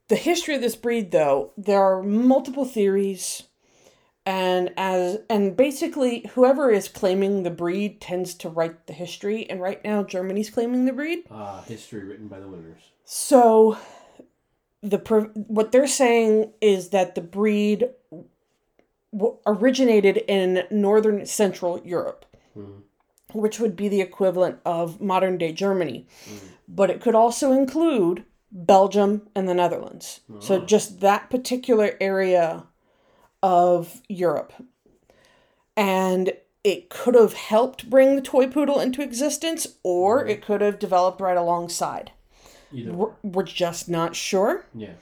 the 0.09 0.17
history 0.17 0.55
of 0.55 0.61
this 0.61 0.77
breed, 0.77 1.11
though, 1.11 1.53
there 1.57 1.83
are 1.83 2.03
multiple 2.03 2.67
theories, 2.67 3.45
and 4.29 4.75
as 4.77 5.21
and 5.31 5.57
basically, 5.57 6.31
whoever 6.35 6.71
is 6.71 6.87
claiming 6.87 7.45
the 7.45 7.51
breed 7.51 7.99
tends 7.99 8.35
to 8.35 8.51
write 8.51 8.87
the 8.87 8.93
history. 8.93 9.49
And 9.49 9.59
right 9.59 9.83
now, 9.83 10.03
Germany's 10.03 10.51
claiming 10.51 10.85
the 10.85 10.93
breed. 10.93 11.21
Ah, 11.31 11.65
history 11.67 12.05
written 12.05 12.29
by 12.29 12.39
the 12.39 12.47
winners. 12.47 12.83
So, 13.07 13.79
the 14.83 14.99
what 15.49 15.73
they're 15.73 15.87
saying 15.87 16.53
is 16.61 16.91
that 16.91 17.15
the 17.15 17.23
breed 17.23 17.89
originated 19.47 20.19
in 20.29 20.65
northern 20.71 21.25
central 21.25 21.81
Europe, 21.83 22.27
Mhm. 22.55 22.83
which 23.33 23.59
would 23.59 23.77
be 23.77 23.89
the 23.89 24.03
equivalent 24.03 24.59
of 24.67 25.01
modern 25.01 25.39
day 25.39 25.53
Germany, 25.53 26.07
but 26.69 26.91
it 26.91 27.01
could 27.01 27.15
also 27.15 27.53
include 27.53 28.25
Belgium 28.53 29.29
and 29.35 29.49
the 29.49 29.55
Netherlands. 29.55 30.21
So, 30.41 30.61
just 30.61 31.01
that 31.01 31.31
particular 31.31 31.97
area 31.99 32.67
of 33.43 34.01
Europe. 34.09 34.53
And 35.77 36.33
it 36.65 36.91
could 36.91 37.15
have 37.15 37.35
helped 37.35 37.89
bring 37.89 38.17
the 38.17 38.23
toy 38.23 38.49
poodle 38.49 38.81
into 38.81 39.03
existence, 39.03 39.67
or 39.83 40.21
mm-hmm. 40.21 40.31
it 40.31 40.43
could 40.43 40.61
have 40.61 40.79
developed 40.79 41.21
right 41.21 41.37
alongside. 41.37 42.13
Either. 42.73 42.93
We're, 42.93 43.13
we're 43.23 43.43
just 43.45 43.89
not 43.89 44.15
sure. 44.15 44.67
Yeah. 44.75 44.95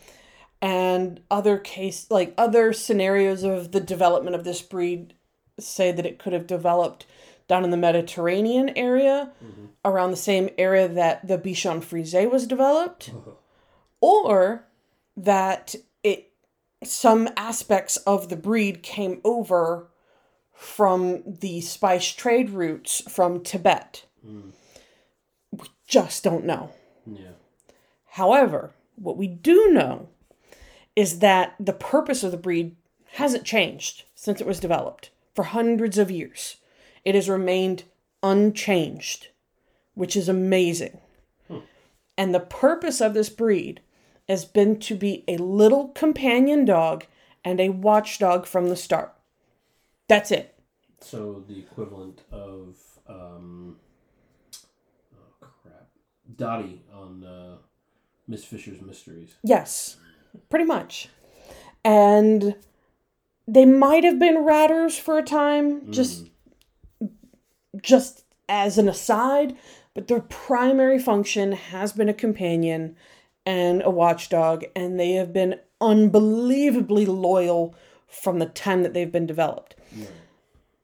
And 0.62 1.20
other 1.30 1.58
case, 1.58 2.06
like 2.10 2.34
other 2.38 2.72
scenarios 2.72 3.42
of 3.42 3.72
the 3.72 3.80
development 3.80 4.36
of 4.36 4.44
this 4.44 4.62
breed, 4.62 5.14
say 5.58 5.92
that 5.92 6.06
it 6.06 6.18
could 6.18 6.32
have 6.32 6.46
developed 6.46 7.06
down 7.48 7.64
in 7.64 7.70
the 7.70 7.76
Mediterranean 7.76 8.70
area, 8.70 9.32
mm-hmm. 9.42 9.66
around 9.84 10.10
the 10.10 10.16
same 10.16 10.50
area 10.58 10.88
that 10.88 11.26
the 11.26 11.38
Bichon 11.38 11.82
Frise 11.82 12.30
was 12.30 12.46
developed, 12.46 13.12
or 14.00 14.64
that 15.16 15.74
some 16.86 17.28
aspects 17.36 17.96
of 17.98 18.28
the 18.28 18.36
breed 18.36 18.82
came 18.82 19.20
over 19.24 19.88
from 20.52 21.22
the 21.26 21.60
spice 21.60 22.12
trade 22.12 22.50
routes 22.50 23.02
from 23.10 23.42
Tibet. 23.42 24.04
We 25.52 25.68
just 25.86 26.24
don't 26.24 26.44
know. 26.44 26.72
Yeah. 27.06 27.32
However, 28.06 28.72
what 28.96 29.16
we 29.16 29.26
do 29.26 29.68
know 29.70 30.08
is 30.96 31.18
that 31.18 31.54
the 31.60 31.74
purpose 31.74 32.24
of 32.24 32.30
the 32.30 32.38
breed 32.38 32.74
hasn't 33.12 33.44
changed 33.44 34.04
since 34.14 34.40
it 34.40 34.46
was 34.46 34.60
developed 34.60 35.10
for 35.34 35.44
hundreds 35.44 35.98
of 35.98 36.10
years. 36.10 36.56
It 37.04 37.14
has 37.14 37.28
remained 37.28 37.84
unchanged, 38.22 39.28
which 39.94 40.16
is 40.16 40.28
amazing. 40.28 40.98
Hmm. 41.48 41.58
And 42.16 42.34
the 42.34 42.40
purpose 42.40 43.00
of 43.00 43.14
this 43.14 43.28
breed 43.28 43.80
has 44.28 44.44
been 44.44 44.78
to 44.80 44.94
be 44.94 45.24
a 45.28 45.36
little 45.36 45.88
companion 45.88 46.64
dog 46.64 47.04
and 47.44 47.60
a 47.60 47.68
watchdog 47.68 48.46
from 48.46 48.68
the 48.68 48.76
start. 48.76 49.14
That's 50.08 50.30
it. 50.30 50.54
So 51.00 51.44
the 51.46 51.58
equivalent 51.58 52.22
of 52.32 52.76
um, 53.08 53.76
oh 55.14 55.36
crap, 55.40 55.88
Dottie 56.36 56.82
on 56.92 57.24
uh, 57.24 57.56
Miss 58.26 58.44
Fisher's 58.44 58.80
Mysteries. 58.80 59.36
Yes, 59.44 59.96
pretty 60.48 60.64
much. 60.64 61.08
And 61.84 62.56
they 63.46 63.64
might 63.64 64.02
have 64.02 64.18
been 64.18 64.38
ratters 64.38 64.98
for 64.98 65.18
a 65.18 65.22
time, 65.22 65.92
just 65.92 66.28
just 67.80 68.24
as 68.48 68.78
an 68.78 68.88
aside, 68.88 69.56
but 69.94 70.08
their 70.08 70.20
primary 70.20 70.98
function 70.98 71.52
has 71.52 71.92
been 71.92 72.08
a 72.08 72.14
companion 72.14 72.96
and 73.46 73.82
a 73.82 73.90
watchdog, 73.90 74.64
and 74.74 74.98
they 75.00 75.12
have 75.12 75.32
been 75.32 75.60
unbelievably 75.80 77.06
loyal 77.06 77.74
from 78.08 78.40
the 78.40 78.46
time 78.46 78.82
that 78.82 78.92
they've 78.92 79.12
been 79.12 79.26
developed. 79.26 79.76
Yeah. 79.94 80.06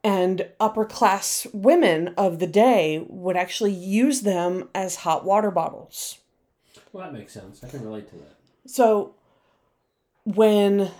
And 0.04 0.48
upper 0.58 0.84
class 0.84 1.46
women 1.52 2.14
of 2.16 2.38
the 2.38 2.46
day 2.46 3.04
would 3.08 3.36
actually 3.36 3.72
use 3.72 4.22
them 4.22 4.68
as 4.74 4.96
hot 4.96 5.24
water 5.24 5.50
bottles. 5.50 6.18
Well, 6.92 7.04
that 7.04 7.12
makes 7.12 7.32
sense. 7.32 7.62
I 7.62 7.68
can 7.68 7.84
relate 7.84 8.08
to 8.10 8.16
that. 8.16 8.36
So 8.66 9.14
when 10.24 10.90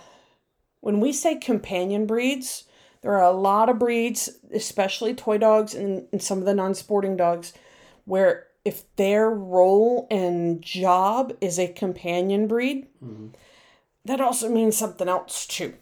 when 0.81 0.99
we 0.99 1.13
say 1.13 1.35
companion 1.35 2.05
breeds, 2.05 2.65
there 3.01 3.13
are 3.13 3.23
a 3.23 3.31
lot 3.31 3.69
of 3.69 3.79
breeds, 3.79 4.29
especially 4.53 5.13
toy 5.13 5.37
dogs 5.37 5.73
and, 5.73 6.07
and 6.11 6.21
some 6.21 6.39
of 6.39 6.45
the 6.45 6.53
non-sporting 6.53 7.15
dogs, 7.15 7.53
where 8.05 8.47
if 8.65 8.83
their 8.95 9.29
role 9.29 10.07
and 10.09 10.61
job 10.61 11.33
is 11.41 11.59
a 11.59 11.67
companion 11.67 12.47
breed, 12.47 12.87
mm-hmm. 13.03 13.27
that 14.05 14.21
also 14.21 14.49
means 14.49 14.77
something 14.77 15.07
else 15.07 15.45
too. 15.45 15.73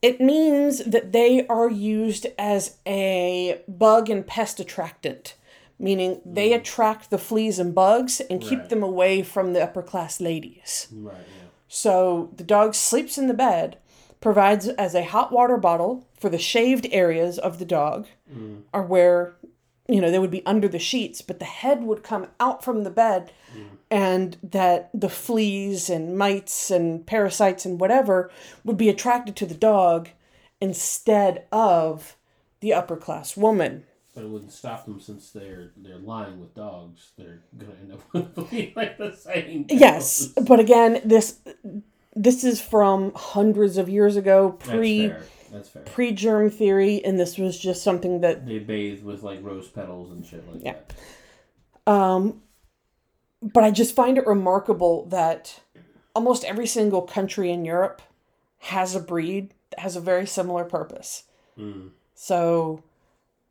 It 0.00 0.20
means 0.20 0.78
that 0.84 1.12
they 1.12 1.46
are 1.46 1.70
used 1.70 2.26
as 2.36 2.78
a 2.84 3.60
bug 3.68 4.10
and 4.10 4.26
pest 4.26 4.58
attractant, 4.58 5.36
meaning 5.78 6.20
they 6.26 6.50
mm. 6.50 6.56
attract 6.56 7.10
the 7.10 7.18
fleas 7.18 7.60
and 7.60 7.72
bugs 7.72 8.20
and 8.28 8.40
keep 8.40 8.58
Right. 8.60 8.68
them 8.68 8.82
away 8.82 9.22
from 9.22 9.52
the 9.52 9.62
upper 9.62 9.82
class 9.82 10.20
ladies. 10.20 10.88
Right. 10.92 11.14
Yeah. 11.14 11.48
So 11.68 12.30
the 12.36 12.42
dog 12.42 12.74
sleeps 12.74 13.16
in 13.16 13.28
the 13.28 13.34
bed, 13.34 13.78
provides 14.20 14.66
as 14.68 14.94
a 14.96 15.04
hot 15.04 15.30
water 15.30 15.56
bottle 15.56 16.04
for 16.18 16.28
the 16.28 16.38
shaved 16.38 16.86
areas 16.90 17.38
of 17.38 17.60
the 17.60 17.64
dog, 17.64 18.06
mm. 18.32 18.62
or 18.72 18.82
where, 18.82 19.36
you 19.92 20.00
know, 20.00 20.10
they 20.10 20.18
would 20.18 20.30
be 20.30 20.44
under 20.46 20.68
the 20.68 20.78
sheets, 20.78 21.22
but 21.22 21.38
the 21.38 21.44
head 21.44 21.84
would 21.84 22.02
come 22.02 22.28
out 22.40 22.64
from 22.64 22.84
the 22.84 22.90
bed 22.90 23.32
mm. 23.56 23.66
and 23.90 24.36
that 24.42 24.90
the 24.94 25.08
fleas 25.08 25.90
and 25.90 26.16
mites 26.16 26.70
and 26.70 27.06
parasites 27.06 27.64
and 27.64 27.80
whatever 27.80 28.30
would 28.64 28.76
be 28.76 28.88
attracted 28.88 29.36
to 29.36 29.46
the 29.46 29.54
dog 29.54 30.08
instead 30.60 31.46
of 31.52 32.16
the 32.60 32.72
upper 32.72 32.96
class 32.96 33.36
woman. 33.36 33.84
But 34.14 34.24
it 34.24 34.28
wouldn't 34.28 34.52
stop 34.52 34.84
them 34.84 35.00
since 35.00 35.30
they're 35.30 35.72
they're 35.76 35.96
lying 35.96 36.38
with 36.38 36.54
dogs. 36.54 37.12
They're 37.16 37.40
gonna 37.56 37.72
end 37.80 37.92
up 37.92 38.12
with 38.52 38.76
like 38.76 38.98
the 38.98 39.16
same. 39.16 39.66
Yes, 39.70 40.26
but 40.26 40.60
again, 40.60 41.00
this 41.02 41.38
this 42.14 42.44
is 42.44 42.60
from 42.60 43.12
hundreds 43.16 43.78
of 43.78 43.88
years 43.88 44.16
ago, 44.16 44.50
pre 44.52 45.14
That's 45.52 45.68
fair. 45.68 45.82
Pre 45.82 46.12
germ 46.12 46.50
theory, 46.50 47.04
and 47.04 47.20
this 47.20 47.36
was 47.36 47.58
just 47.58 47.82
something 47.82 48.22
that 48.22 48.46
They 48.46 48.58
bathe 48.58 49.02
with 49.02 49.22
like 49.22 49.42
rose 49.42 49.68
petals 49.68 50.10
and 50.10 50.24
shit 50.24 50.50
like 50.50 50.64
Yeah. 50.64 50.76
that. 51.86 51.92
Um, 51.92 52.42
but 53.42 53.62
I 53.64 53.70
just 53.70 53.94
find 53.94 54.16
it 54.16 54.26
remarkable 54.26 55.04
that 55.06 55.60
almost 56.14 56.44
every 56.44 56.66
single 56.66 57.02
country 57.02 57.50
in 57.50 57.64
Europe 57.64 58.00
has 58.58 58.94
a 58.94 59.00
breed 59.00 59.52
that 59.70 59.80
has 59.80 59.96
a 59.96 60.00
very 60.00 60.26
similar 60.26 60.64
purpose. 60.64 61.24
Mm. 61.58 61.90
So, 62.14 62.82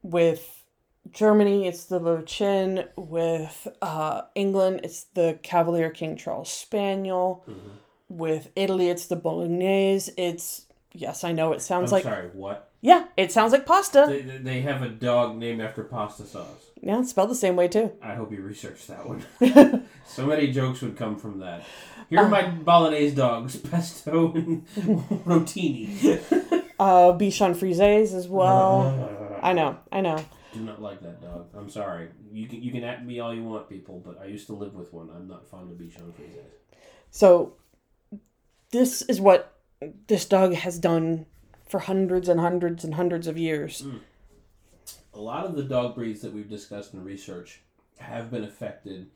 with 0.01 0.63
Germany, 1.11 1.67
it's 1.67 1.83
the 1.85 1.99
Low 1.99 2.21
Chin. 2.21 2.85
With 2.95 3.67
uh, 3.81 4.23
England, 4.33 4.81
it's 4.83 5.03
the 5.03 5.37
Cavalier 5.43 5.89
King 5.89 6.15
Charles 6.15 6.51
Spaniel. 6.51 7.43
Mm-hmm. 7.47 7.69
With 8.17 8.49
Italy, 8.55 8.89
it's 8.89 9.07
the 9.07 9.15
Bolognese. 9.15 10.11
It's 10.17 10.65
yes, 10.93 11.23
I 11.23 11.31
know 11.31 11.53
it 11.53 11.61
sounds 11.61 11.91
I'm 11.91 11.97
like 11.97 12.03
sorry. 12.03 12.29
What? 12.33 12.71
yeah, 12.81 13.05
it 13.17 13.31
sounds 13.31 13.51
like 13.51 13.65
pasta. 13.65 14.05
They, 14.07 14.21
they 14.21 14.61
have 14.61 14.81
a 14.81 14.89
dog 14.89 15.37
named 15.37 15.61
after 15.61 15.83
pasta 15.83 16.25
sauce. 16.25 16.71
yeah, 16.81 16.99
it's 16.99 17.11
spelled 17.11 17.29
the 17.29 17.35
same 17.35 17.55
way 17.55 17.67
too. 17.67 17.91
I 18.01 18.15
hope 18.15 18.31
you 18.31 18.41
researched 18.41 18.87
that 18.87 19.07
one. 19.07 19.23
so 20.05 20.25
many 20.25 20.51
jokes 20.51 20.81
would 20.81 20.97
come 20.97 21.17
from 21.17 21.39
that. 21.39 21.63
Here 22.09 22.19
are 22.19 22.27
my 22.27 22.49
bolognese 22.49 23.15
dogs, 23.15 23.55
pesto 23.71 24.33
and 24.33 24.67
rotini. 25.25 26.21
Uh, 26.79 27.13
Bichon 27.17 27.55
Frises 27.55 28.13
as 28.13 28.27
well. 28.27 29.39
I 29.41 29.53
know, 29.53 29.77
I 29.91 30.01
know. 30.01 30.23
Do 30.53 30.59
not 30.59 30.81
like 30.81 31.01
that 31.01 31.21
dog. 31.21 31.47
I'm 31.55 31.69
sorry. 31.69 32.09
You 32.33 32.47
can 32.47 32.61
you 32.61 32.71
can 32.71 32.83
at 32.83 33.05
me 33.05 33.19
all 33.19 33.33
you 33.33 33.43
want, 33.43 33.69
people, 33.69 34.01
but 34.05 34.19
I 34.21 34.25
used 34.25 34.47
to 34.47 34.53
live 34.53 34.73
with 34.73 34.91
one. 34.91 35.09
I'm 35.15 35.27
not 35.27 35.47
fond 35.47 35.71
of 35.71 35.77
Bichon 35.77 36.13
Frises. 36.13 36.51
So, 37.09 37.53
this 38.71 39.01
is 39.03 39.21
what 39.21 39.60
this 40.07 40.25
dog 40.25 40.53
has 40.53 40.77
done 40.79 41.25
for 41.67 41.79
hundreds 41.79 42.27
and 42.29 42.39
hundreds 42.39 42.83
and 42.83 42.95
hundreds 42.95 43.27
of 43.27 43.37
years. 43.37 43.85
A 45.13 45.19
lot 45.19 45.45
of 45.45 45.55
the 45.55 45.63
dog 45.63 45.95
breeds 45.95 46.21
that 46.21 46.33
we've 46.33 46.49
discussed 46.49 46.93
in 46.93 47.03
research 47.03 47.61
have 47.99 48.31
been 48.31 48.43
affected 48.43 49.07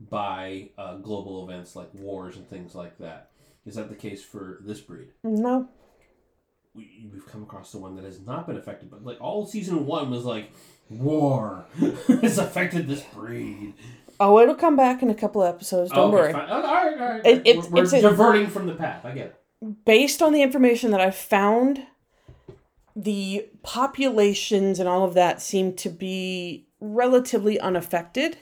by 0.00 0.70
uh, 0.78 0.96
global 0.96 1.48
events 1.48 1.74
like 1.74 1.92
wars 1.94 2.36
and 2.36 2.48
things 2.48 2.74
like 2.74 2.98
that. 2.98 3.30
Is 3.66 3.74
that 3.74 3.88
the 3.88 3.94
case 3.96 4.24
for 4.24 4.58
this 4.62 4.80
breed? 4.80 5.08
No, 5.24 5.68
we, 6.74 7.08
we've 7.12 7.26
come 7.26 7.42
across 7.42 7.72
the 7.72 7.78
one 7.78 7.96
that 7.96 8.04
has 8.04 8.20
not 8.20 8.46
been 8.46 8.56
affected, 8.56 8.90
but 8.90 9.04
like 9.04 9.20
all 9.20 9.44
season 9.46 9.84
one 9.86 10.10
was 10.10 10.24
like 10.24 10.50
war 10.88 11.66
has 12.22 12.38
affected 12.38 12.86
this 12.88 13.02
breed. 13.14 13.74
oh, 14.20 14.38
it'll 14.38 14.54
come 14.54 14.76
back 14.76 15.02
in 15.02 15.10
a 15.10 15.14
couple 15.14 15.42
of 15.42 15.54
episodes. 15.54 15.90
Don't 15.90 16.14
Okay, 16.14 16.32
worry. 16.32 16.34
Oh, 16.34 16.38
all 16.38 16.62
right, 16.62 16.98
all 17.00 17.08
right. 17.08 17.26
It- 17.26 17.46
it's- 17.46 17.66
we're 17.68 17.78
we're 17.78 17.82
it's 17.84 17.92
a- 17.92 18.00
diverting 18.02 18.46
from 18.46 18.66
the 18.66 18.74
path. 18.74 19.04
I 19.04 19.12
get 19.12 19.26
it. 19.26 19.34
Based 19.84 20.22
on 20.22 20.32
the 20.32 20.42
information 20.42 20.90
that 20.92 21.00
I've 21.00 21.16
found, 21.16 21.86
the 22.94 23.46
populations 23.62 24.78
and 24.78 24.88
all 24.88 25.04
of 25.04 25.14
that 25.14 25.42
seem 25.42 25.74
to 25.76 25.88
be 25.88 26.66
relatively 26.80 27.58
unaffected. 27.58 28.38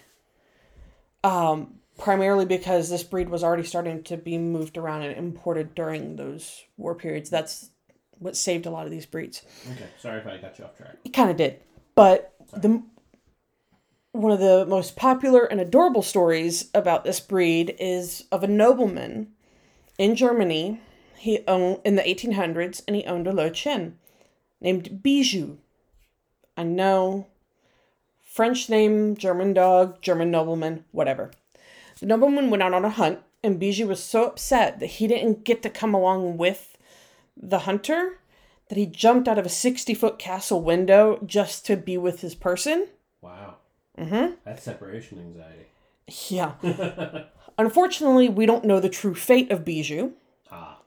Um, 1.24 1.76
primarily 1.98 2.44
because 2.44 2.90
this 2.90 3.02
breed 3.02 3.28
was 3.28 3.42
already 3.42 3.62
starting 3.62 4.02
to 4.04 4.16
be 4.16 4.38
moved 4.38 4.76
around 4.76 5.02
and 5.02 5.16
imported 5.16 5.74
during 5.74 6.16
those 6.16 6.64
war 6.76 6.94
periods. 6.94 7.30
That's 7.30 7.70
what 8.18 8.36
saved 8.36 8.66
a 8.66 8.70
lot 8.70 8.84
of 8.84 8.90
these 8.90 9.06
breeds. 9.06 9.42
Okay, 9.72 9.86
sorry 9.98 10.20
if 10.20 10.26
I 10.26 10.38
got 10.38 10.58
you 10.58 10.64
off 10.64 10.76
track. 10.76 10.96
It 11.04 11.10
kind 11.10 11.30
of 11.30 11.36
did. 11.36 11.60
But 11.94 12.34
the 12.52 12.82
one 14.12 14.32
of 14.32 14.40
the 14.40 14.64
most 14.66 14.96
popular 14.96 15.44
and 15.44 15.60
adorable 15.60 16.02
stories 16.02 16.70
about 16.74 17.04
this 17.04 17.20
breed 17.20 17.76
is 17.78 18.24
of 18.32 18.42
a 18.42 18.48
nobleman 18.48 19.28
in 19.98 20.16
Germany. 20.16 20.80
He 21.18 21.40
owned 21.46 21.80
in 21.84 21.96
the 21.96 22.02
1800s, 22.02 22.82
and 22.86 22.96
he 22.96 23.04
owned 23.04 23.26
a 23.26 23.32
Low 23.32 23.50
Chin 23.50 23.98
named 24.60 25.02
Bijou. 25.02 25.58
I 26.56 26.62
know, 26.62 27.26
French 28.22 28.68
name, 28.68 29.16
German 29.16 29.52
dog, 29.52 30.00
German 30.02 30.30
nobleman, 30.30 30.84
whatever. 30.92 31.30
The 32.00 32.06
nobleman 32.06 32.50
went 32.50 32.62
out 32.62 32.74
on 32.74 32.84
a 32.84 32.90
hunt, 32.90 33.20
and 33.42 33.58
Bijou 33.58 33.86
was 33.86 34.02
so 34.02 34.24
upset 34.24 34.80
that 34.80 34.86
he 34.86 35.06
didn't 35.06 35.44
get 35.44 35.62
to 35.62 35.70
come 35.70 35.94
along 35.94 36.36
with 36.36 36.76
the 37.36 37.60
hunter 37.60 38.18
that 38.68 38.78
he 38.78 38.86
jumped 38.86 39.28
out 39.28 39.38
of 39.38 39.46
a 39.46 39.50
60 39.50 39.94
foot 39.94 40.18
castle 40.18 40.60
window 40.60 41.20
just 41.24 41.64
to 41.66 41.76
be 41.76 41.96
with 41.96 42.20
his 42.20 42.34
person. 42.34 42.88
Wow. 43.20 43.56
Mm-hmm. 43.98 44.34
That's 44.44 44.62
separation 44.62 45.18
anxiety. 45.18 45.66
Yeah. 46.28 46.54
Unfortunately, 47.58 48.28
we 48.28 48.46
don't 48.46 48.64
know 48.64 48.80
the 48.80 48.88
true 48.88 49.14
fate 49.14 49.50
of 49.50 49.64
Bijou. 49.64 50.12
Ah. 50.50 50.78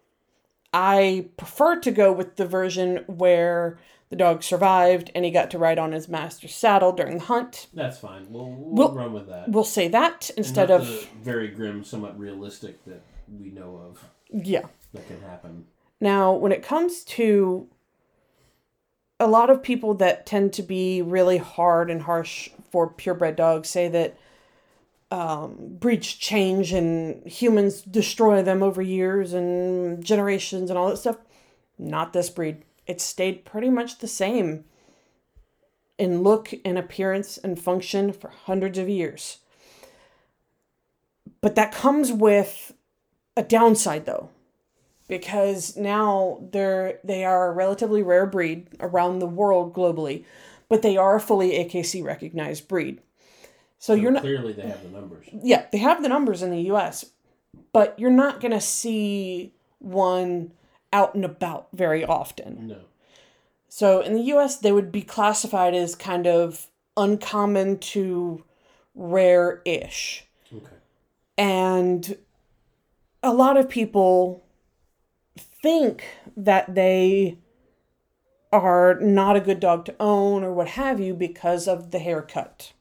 I 0.74 1.30
prefer 1.38 1.80
to 1.80 1.92
go 1.92 2.12
with 2.12 2.36
the 2.36 2.46
version 2.46 3.04
where 3.08 3.80
the 4.10 4.16
dog 4.16 4.44
survived 4.44 5.12
and 5.14 5.24
he 5.24 5.32
got 5.32 5.52
to 5.52 5.58
ride 5.58 5.80
on 5.80 5.92
his 5.92 6.08
master's 6.08 6.54
saddle 6.54 6.92
during 6.92 7.18
the 7.18 7.26
hunt. 7.26 7.68
That's 7.74 8.00
fine. 8.00 8.28
We'll, 8.30 8.46
we'll, 8.46 8.88
We'll- 8.90 8.96
run 8.96 9.14
with 9.14 9.28
that. 9.28 9.50
We'll 9.50 9.64
say 9.64 9.88
that 9.90 10.30
instead 10.38 10.72
of 10.72 10.88
very 11.22 11.48
grim, 11.48 11.84
somewhat 11.84 12.20
realistic 12.20 12.84
that 12.86 13.02
we 13.40 13.52
know 13.52 13.78
of 13.78 14.04
yeah. 14.32 14.66
that 14.94 15.08
can 15.08 15.22
happen. 15.22 15.66
Now, 16.02 16.34
when 16.34 16.52
it 16.52 16.64
comes 16.64 17.04
to 17.04 17.68
a 19.20 19.28
lot 19.28 19.50
of 19.50 19.62
people 19.62 19.94
that 19.96 20.26
tend 20.26 20.54
to 20.54 20.64
be 20.64 21.02
really 21.02 21.38
hard 21.38 21.92
and 21.92 22.04
harsh 22.04 22.50
for 22.72 22.88
purebred 22.88 23.36
dogs 23.36 23.70
say 23.70 23.88
that 23.90 24.18
um, 25.12 25.78
breeds 25.80 26.14
change 26.14 26.72
and 26.72 27.26
humans 27.26 27.82
destroy 27.82 28.44
them 28.44 28.62
over 28.62 28.82
years 28.82 29.34
and 29.34 30.04
generations 30.04 30.70
and 30.70 30.78
all 30.78 30.90
that 30.90 30.98
stuff. 30.98 31.18
Not 31.78 32.14
this 32.14 32.30
breed. 32.30 32.64
It 32.86 33.02
stayed 33.02 33.46
pretty 33.46 33.70
much 33.70 34.00
the 34.00 34.08
same 34.08 34.66
in 35.98 36.22
look 36.22 36.54
and 36.64 36.78
appearance 36.78 37.38
and 37.38 37.60
function 37.60 38.14
for 38.14 38.30
hundreds 38.30 38.78
of 38.78 38.88
years. 38.88 39.40
But 41.42 41.56
that 41.56 41.72
comes 41.72 42.12
with 42.12 42.74
a 43.36 43.44
downside 43.44 44.06
though 44.06 44.30
because 45.08 45.76
now 45.76 46.40
they're 46.52 47.00
they 47.04 47.26
are 47.26 47.50
a 47.50 47.54
relatively 47.54 48.04
rare 48.04 48.26
breed 48.26 48.68
around 48.80 49.20
the 49.20 49.28
world 49.28 49.74
globally, 49.74 50.24
but 50.68 50.82
they 50.82 50.98
are 50.98 51.16
a 51.16 51.22
fully 51.22 51.52
AKC 51.52 52.04
recognized 52.04 52.68
breed. 52.68 53.02
So, 53.80 53.94
So 53.96 54.02
you're 54.02 54.12
not 54.12 54.22
clearly 54.22 54.54
they 54.54 54.64
have 54.68 54.84
the 54.84 54.90
numbers. 54.90 55.26
yeah, 55.32 55.66
they 55.72 55.78
have 55.78 56.04
the 56.04 56.10
numbers 56.10 56.42
in 56.42 56.52
the 56.52 56.62
US, 56.74 57.06
but 57.72 57.98
you're 57.98 58.12
not 58.12 58.42
going 58.42 58.52
to 58.52 58.62
see 58.62 59.54
one 59.80 60.52
out 60.92 61.16
and 61.16 61.24
about 61.24 61.68
very 61.72 62.04
often. 62.04 62.68
No. 62.68 62.78
So 63.70 64.02
in 64.02 64.14
the 64.16 64.24
US 64.34 64.58
they 64.58 64.72
would 64.72 64.92
be 64.92 65.02
classified 65.02 65.74
as 65.74 65.96
kind 65.96 66.28
of 66.28 66.68
uncommon 66.98 67.80
to 67.80 68.44
rare-ish. 68.96 70.26
Okay. 70.54 70.76
And 71.38 72.18
a 73.24 73.34
lot 73.34 73.56
of 73.56 73.70
people 73.70 74.44
think 75.38 76.04
that 76.36 76.76
they 76.76 77.38
are 78.52 79.00
not 79.00 79.36
a 79.38 79.40
good 79.42 79.60
dog 79.60 79.86
to 79.86 79.96
own 80.00 80.44
or 80.44 80.52
what 80.54 80.70
have 80.70 81.00
you 81.00 81.14
because 81.14 81.68
of 81.68 81.92
the 81.92 82.00
haircut. 82.00 82.74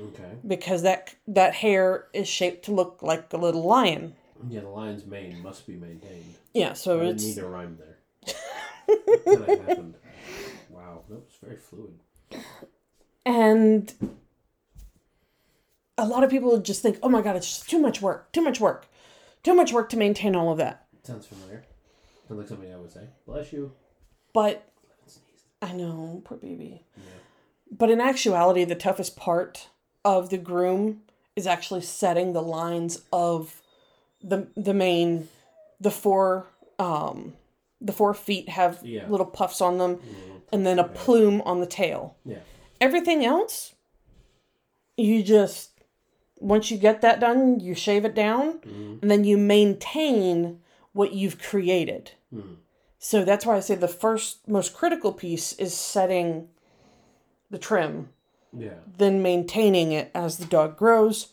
Okay. 0.00 0.38
Because 0.46 0.82
that 0.82 1.14
that 1.26 1.54
hair 1.54 2.06
is 2.12 2.28
shaped 2.28 2.64
to 2.66 2.72
look 2.72 2.98
like 3.02 3.32
a 3.32 3.36
little 3.36 3.62
lion. 3.64 4.14
Yeah, 4.50 4.60
the 4.60 4.68
lion's 4.68 5.06
mane 5.06 5.40
must 5.42 5.66
be 5.66 5.76
maintained. 5.76 6.34
Yeah, 6.52 6.72
so 6.72 6.96
I 6.96 7.04
didn't 7.04 7.14
it's 7.16 7.24
need 7.24 7.38
a 7.38 7.46
rhyme 7.46 7.78
there. 7.78 8.36
Kinda 9.24 9.46
happened? 9.66 9.94
Wow, 10.70 11.02
that 11.08 11.14
was 11.16 11.34
very 11.42 11.56
fluid. 11.56 11.98
and 13.24 13.92
a 15.98 16.06
lot 16.06 16.24
of 16.24 16.30
people 16.30 16.58
just 16.58 16.82
think, 16.82 16.98
"Oh 17.02 17.08
my 17.08 17.22
god, 17.22 17.36
it's 17.36 17.46
just 17.48 17.70
too 17.70 17.78
much 17.78 18.02
work. 18.02 18.32
Too 18.32 18.42
much 18.42 18.60
work. 18.60 18.88
Too 19.42 19.54
much 19.54 19.72
work 19.72 19.88
to 19.90 19.96
maintain 19.96 20.34
all 20.34 20.50
of 20.50 20.58
that." 20.58 20.86
Sounds 21.02 21.26
familiar. 21.26 21.64
Sounds 22.28 22.38
like 22.38 22.48
something 22.48 22.72
I 22.72 22.76
would 22.78 22.92
say. 22.92 23.06
Bless 23.26 23.52
you. 23.52 23.72
But 24.32 24.68
I. 25.60 25.68
I 25.68 25.72
know, 25.74 26.22
poor 26.24 26.38
baby. 26.38 26.82
Yeah. 26.96 27.02
But 27.70 27.90
in 27.90 28.00
actuality, 28.00 28.64
the 28.64 28.74
toughest 28.74 29.16
part 29.16 29.68
of 30.04 30.30
the 30.30 30.38
groom 30.38 31.02
is 31.36 31.46
actually 31.46 31.80
setting 31.82 32.32
the 32.32 32.42
lines 32.42 33.02
of 33.12 33.62
the 34.22 34.46
the 34.56 34.74
main 34.74 35.28
the 35.80 35.90
four 35.90 36.46
um 36.78 37.34
the 37.80 37.92
four 37.92 38.14
feet 38.14 38.48
have 38.48 38.78
Yeah. 38.82 39.08
little 39.08 39.26
puffs 39.26 39.60
on 39.60 39.78
them 39.78 39.96
Mm, 39.96 40.40
and 40.52 40.66
then 40.66 40.78
a 40.78 40.84
plume 40.84 41.40
on 41.42 41.60
the 41.60 41.66
tail. 41.66 42.16
Yeah. 42.24 42.40
Everything 42.80 43.24
else 43.24 43.74
you 44.96 45.22
just 45.22 45.70
Once 46.40 46.72
you 46.72 46.76
get 46.76 47.02
that 47.02 47.20
done, 47.20 47.60
you 47.60 47.72
shave 47.72 48.04
it 48.04 48.16
down 48.16 48.58
Mhm. 48.58 49.00
and 49.00 49.08
then 49.10 49.22
you 49.22 49.38
maintain 49.38 50.60
what 50.92 51.12
you've 51.12 51.38
created. 51.40 52.10
Mhm. 52.34 52.56
So 52.98 53.24
that's 53.24 53.46
why 53.46 53.56
I 53.56 53.60
say 53.60 53.76
the 53.76 53.86
first 53.86 54.48
most 54.48 54.74
critical 54.74 55.12
piece 55.12 55.52
is 55.52 55.72
setting 55.72 56.48
the 57.48 57.58
trim, 57.58 58.08
Yeah. 58.52 58.74
then 58.98 59.22
maintaining 59.22 59.92
it 59.92 60.10
as 60.14 60.38
the 60.38 60.44
dog 60.46 60.76
grows. 60.76 61.28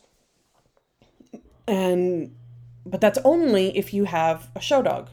And 1.66 2.34
but 2.86 3.00
that's 3.00 3.18
only 3.24 3.76
if 3.76 3.92
you 3.92 4.04
have 4.04 4.48
a 4.56 4.60
show 4.60 4.82
dog. 4.82 5.10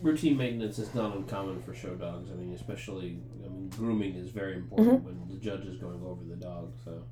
Routine 0.00 0.36
maintenance 0.36 0.78
is 0.78 0.94
not 0.94 1.14
uncommon 1.16 1.60
for 1.62 1.74
show 1.74 1.94
dogs. 1.94 2.30
I 2.30 2.34
mean, 2.36 2.52
especially, 2.54 3.18
I 3.44 3.48
mean, 3.48 3.70
grooming 3.70 4.14
is 4.14 4.30
very 4.30 4.54
important 4.54 4.88
Mm-hmm. 5.04 5.06
when 5.06 5.28
the 5.28 5.36
judge 5.36 5.66
is 5.66 5.76
going 5.78 6.02
over 6.04 6.22
the 6.24 6.36
dog. 6.36 6.72
So 6.84 7.02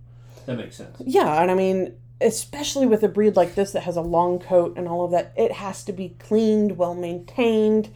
that 0.47 0.57
makes 0.57 0.77
sense. 0.77 0.97
Yeah, 1.05 1.43
and 1.43 1.51
I 1.51 1.55
mean, 1.55 1.95
especially 2.21 2.87
with 2.87 3.03
a 3.03 3.09
breed 3.09 3.35
like 3.37 3.55
this 3.55 3.73
that 3.73 3.81
has 3.83 3.97
a 3.97 4.01
long 4.03 4.39
coat 4.39 4.75
and 4.77 4.87
all 4.89 5.05
of 5.05 5.11
that, 5.11 5.33
it 5.37 5.53
has 5.53 5.85
to 5.85 5.93
be 5.93 6.11
cleaned, 6.19 6.79
well 6.79 6.95
maintained. 6.95 7.91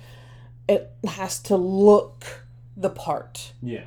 It 0.69 0.91
has 1.07 1.39
to 1.45 1.57
look 1.57 2.45
the 2.77 2.91
part. 2.91 3.53
Yeah. 3.63 3.85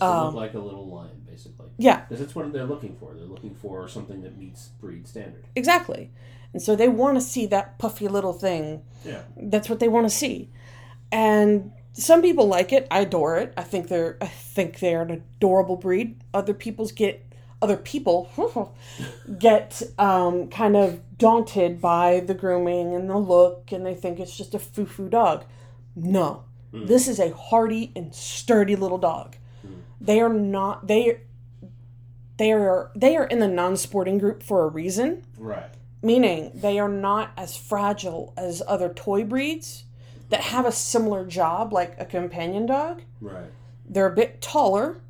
Has 0.00 0.08
to 0.10 0.14
Um, 0.14 0.26
look 0.26 0.34
like 0.34 0.54
a 0.54 0.58
little 0.58 0.86
lion, 0.86 1.22
basically. 1.26 1.66
Yeah, 1.78 2.00
Because 2.00 2.20
that's 2.20 2.34
what 2.34 2.52
they're 2.52 2.64
looking 2.64 2.96
for. 2.96 3.14
They're 3.14 3.24
looking 3.26 3.54
for 3.54 3.88
something 3.88 4.22
that 4.22 4.38
meets 4.38 4.68
breed 4.80 5.06
standard. 5.06 5.44
exactly. 5.54 6.10
And 6.52 6.62
so 6.62 6.74
they 6.74 6.88
want 6.88 7.16
to 7.16 7.20
see 7.20 7.44
that 7.46 7.78
puffy 7.78 8.08
little 8.08 8.32
thing. 8.32 8.82
Yeah. 9.04 9.22
That's 9.36 9.68
what 9.68 9.78
they 9.78 9.88
want 9.88 10.06
to 10.08 10.14
see. 10.14 10.50
And 11.12 11.72
some 11.92 12.22
people 12.22 12.46
like 12.46 12.72
it. 12.72 12.86
I 12.90 13.00
adore 13.00 13.36
it. 13.36 13.52
I 13.56 13.62
think 13.62 13.88
they're 13.88 14.16
I 14.22 14.26
think 14.26 14.78
they're 14.78 15.02
an 15.02 15.10
adorable 15.10 15.76
breed. 15.76 16.16
Other 16.32 16.54
people's 16.54 16.92
get 16.92 17.22
other 17.60 17.76
people 17.76 18.74
get 19.38 19.82
um, 19.98 20.48
kind 20.48 20.76
of 20.76 21.00
daunted 21.18 21.80
by 21.80 22.20
the 22.20 22.34
grooming 22.34 22.94
and 22.94 23.08
the 23.10 23.16
look 23.18 23.72
and 23.72 23.84
they 23.84 23.94
think 23.94 24.18
it's 24.20 24.36
just 24.36 24.54
a 24.54 24.58
foo-foo 24.58 25.08
dog. 25.08 25.44
No. 25.94 26.44
This 26.72 27.08
is 27.08 27.18
a 27.18 27.34
hardy 27.34 27.90
and 27.96 28.14
sturdy 28.14 28.76
little 28.76 28.98
dog. 28.98 29.36
They 30.00 30.20
are 30.20 30.32
not 30.32 30.86
they 30.86 31.20
they 32.36 32.52
are 32.52 32.90
they 32.94 33.16
are 33.16 33.24
in 33.24 33.38
the 33.38 33.48
non-sporting 33.48 34.18
group 34.18 34.42
for 34.42 34.64
a 34.64 34.68
reason 34.68 35.24
Right. 35.38 35.70
meaning 36.02 36.52
they 36.54 36.78
are 36.78 36.88
not 36.88 37.30
as 37.36 37.56
fragile 37.56 38.34
as 38.36 38.62
other 38.66 38.92
toy 38.92 39.24
breeds 39.24 39.84
that 40.28 40.40
have 40.40 40.66
a 40.66 40.72
similar 40.72 41.24
job 41.24 41.72
like 41.72 41.94
a 41.98 42.04
companion 42.04 42.66
dog. 42.66 43.02
Right. 43.20 43.50
They're 43.88 44.12
a 44.12 44.14
bit 44.14 44.40
taller 44.42 45.00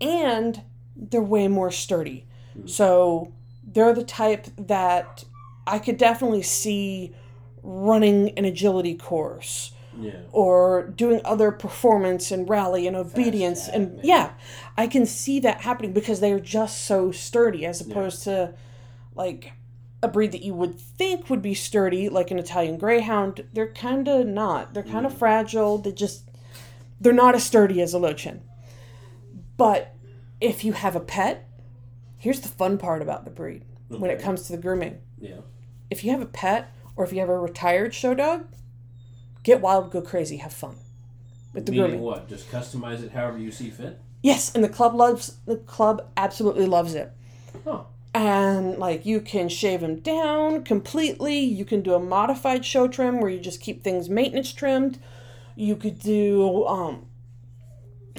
and 0.00 0.62
they're 0.96 1.20
way 1.22 1.48
more 1.48 1.70
sturdy. 1.70 2.26
Hmm. 2.54 2.66
So 2.66 3.32
they're 3.62 3.92
the 3.94 4.04
type 4.04 4.46
that 4.56 5.24
I 5.66 5.78
could 5.78 5.98
definitely 5.98 6.42
see 6.42 7.14
running 7.62 8.30
an 8.38 8.44
agility 8.44 8.94
course 8.94 9.72
Yeah. 10.00 10.20
or 10.32 10.92
doing 10.96 11.20
other 11.24 11.50
performance 11.50 12.30
and 12.30 12.48
rally 12.48 12.86
and 12.86 12.96
obedience 12.96 13.66
tag, 13.66 13.74
and 13.74 13.96
maybe. 13.96 14.08
yeah 14.08 14.32
i 14.76 14.86
can 14.86 15.06
see 15.06 15.40
that 15.40 15.62
happening 15.62 15.92
because 15.92 16.20
they're 16.20 16.38
just 16.38 16.86
so 16.86 17.10
sturdy 17.10 17.66
as 17.66 17.80
opposed 17.80 18.22
to 18.24 18.54
like 19.14 19.52
a 20.02 20.08
breed 20.08 20.30
that 20.32 20.42
you 20.42 20.54
would 20.54 20.78
think 20.78 21.28
would 21.28 21.42
be 21.42 21.54
sturdy 21.54 22.08
like 22.08 22.30
an 22.30 22.38
italian 22.38 22.78
greyhound. 22.78 23.44
They're 23.52 23.72
kind 23.72 24.06
of 24.06 24.26
not. 24.26 24.72
They're 24.72 24.84
kind 24.84 25.04
of 25.04 25.18
fragile. 25.18 25.78
They 25.78 25.90
just 25.90 26.30
they're 27.00 27.12
not 27.12 27.34
as 27.34 27.42
sturdy 27.42 27.82
as 27.82 27.94
a 27.94 27.98
lochin. 27.98 28.40
But 29.56 29.96
if 30.40 30.64
you 30.64 30.72
have 30.72 30.94
a 30.94 31.00
pet 31.00 31.48
here's 32.16 32.40
the 32.40 32.48
fun 32.48 32.78
part 32.78 33.02
about 33.02 33.24
the 33.24 33.30
breed 33.30 33.64
when 33.88 34.10
it 34.10 34.20
comes 34.20 34.42
to 34.46 34.52
the 34.52 34.58
grooming. 34.62 34.98
Yeah. 35.20 35.38
if 35.90 36.04
you 36.04 36.10
have 36.12 36.20
a 36.20 36.26
pet 36.26 36.72
or 36.94 37.04
if 37.04 37.12
you 37.12 37.20
have 37.20 37.28
a 37.28 37.38
retired 37.38 37.94
show 37.94 38.14
dog, 38.14 38.46
get 39.48 39.62
wild, 39.62 39.90
go 39.90 40.02
crazy, 40.02 40.36
have 40.36 40.52
fun 40.52 40.76
with 41.54 41.64
the 41.66 41.72
Meaning 41.72 41.86
grooming. 41.86 42.04
what? 42.04 42.28
Just 42.28 42.50
customize 42.50 43.02
it 43.02 43.12
however 43.12 43.38
you 43.38 43.50
see 43.50 43.70
fit? 43.70 43.98
Yes, 44.22 44.54
and 44.54 44.62
the 44.62 44.68
club 44.68 44.94
loves 44.94 45.36
the 45.46 45.56
club 45.56 46.06
absolutely 46.16 46.66
loves 46.66 46.94
it. 46.94 47.10
Huh. 47.64 47.84
And 48.14 48.78
like 48.78 49.06
you 49.06 49.20
can 49.20 49.48
shave 49.48 49.80
them 49.80 50.00
down 50.00 50.64
completely. 50.64 51.38
You 51.38 51.64
can 51.64 51.80
do 51.80 51.94
a 51.94 51.98
modified 51.98 52.64
show 52.64 52.88
trim 52.88 53.20
where 53.20 53.30
you 53.30 53.40
just 53.40 53.60
keep 53.60 53.82
things 53.82 54.10
maintenance 54.10 54.52
trimmed. 54.52 54.98
You 55.56 55.76
could 55.76 55.98
do 55.98 56.66
um 56.66 57.06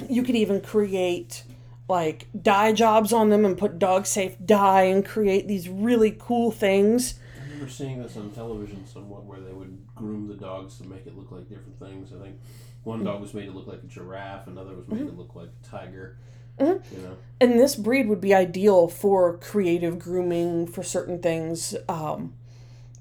you 0.08 0.22
could 0.22 0.36
even 0.36 0.60
create 0.60 1.44
like 1.88 2.28
dye 2.40 2.72
jobs 2.72 3.12
on 3.12 3.28
them 3.28 3.44
and 3.44 3.56
put 3.56 3.78
dog 3.78 4.06
safe 4.06 4.34
dye 4.44 4.82
and 4.82 5.04
create 5.04 5.46
these 5.46 5.68
really 5.68 6.16
cool 6.18 6.50
things. 6.50 7.14
Remember 7.60 7.72
seeing 7.72 8.02
this 8.02 8.16
on 8.16 8.30
television 8.30 8.86
somewhat 8.86 9.24
where 9.24 9.38
they 9.38 9.52
would 9.52 9.86
groom 9.94 10.28
the 10.28 10.34
dogs 10.34 10.78
to 10.78 10.84
make 10.84 11.06
it 11.06 11.14
look 11.16 11.30
like 11.30 11.46
different 11.48 11.78
things. 11.78 12.10
I 12.12 12.22
think 12.22 12.40
one 12.84 13.04
dog 13.04 13.20
was 13.20 13.34
made 13.34 13.46
to 13.46 13.52
look 13.52 13.66
like 13.66 13.82
a 13.82 13.86
giraffe, 13.86 14.46
another 14.46 14.74
was 14.74 14.88
made 14.88 14.98
to 14.98 15.04
mm-hmm. 15.04 15.18
look 15.18 15.34
like 15.34 15.48
a 15.48 15.66
tiger. 15.66 16.16
Mm-hmm. 16.58 16.94
You 16.94 17.02
know? 17.02 17.16
and 17.40 17.58
this 17.58 17.76
breed 17.76 18.08
would 18.08 18.20
be 18.20 18.34
ideal 18.34 18.88
for 18.88 19.38
creative 19.38 19.98
grooming 19.98 20.66
for 20.66 20.82
certain 20.82 21.20
things 21.20 21.74
um, 21.88 22.34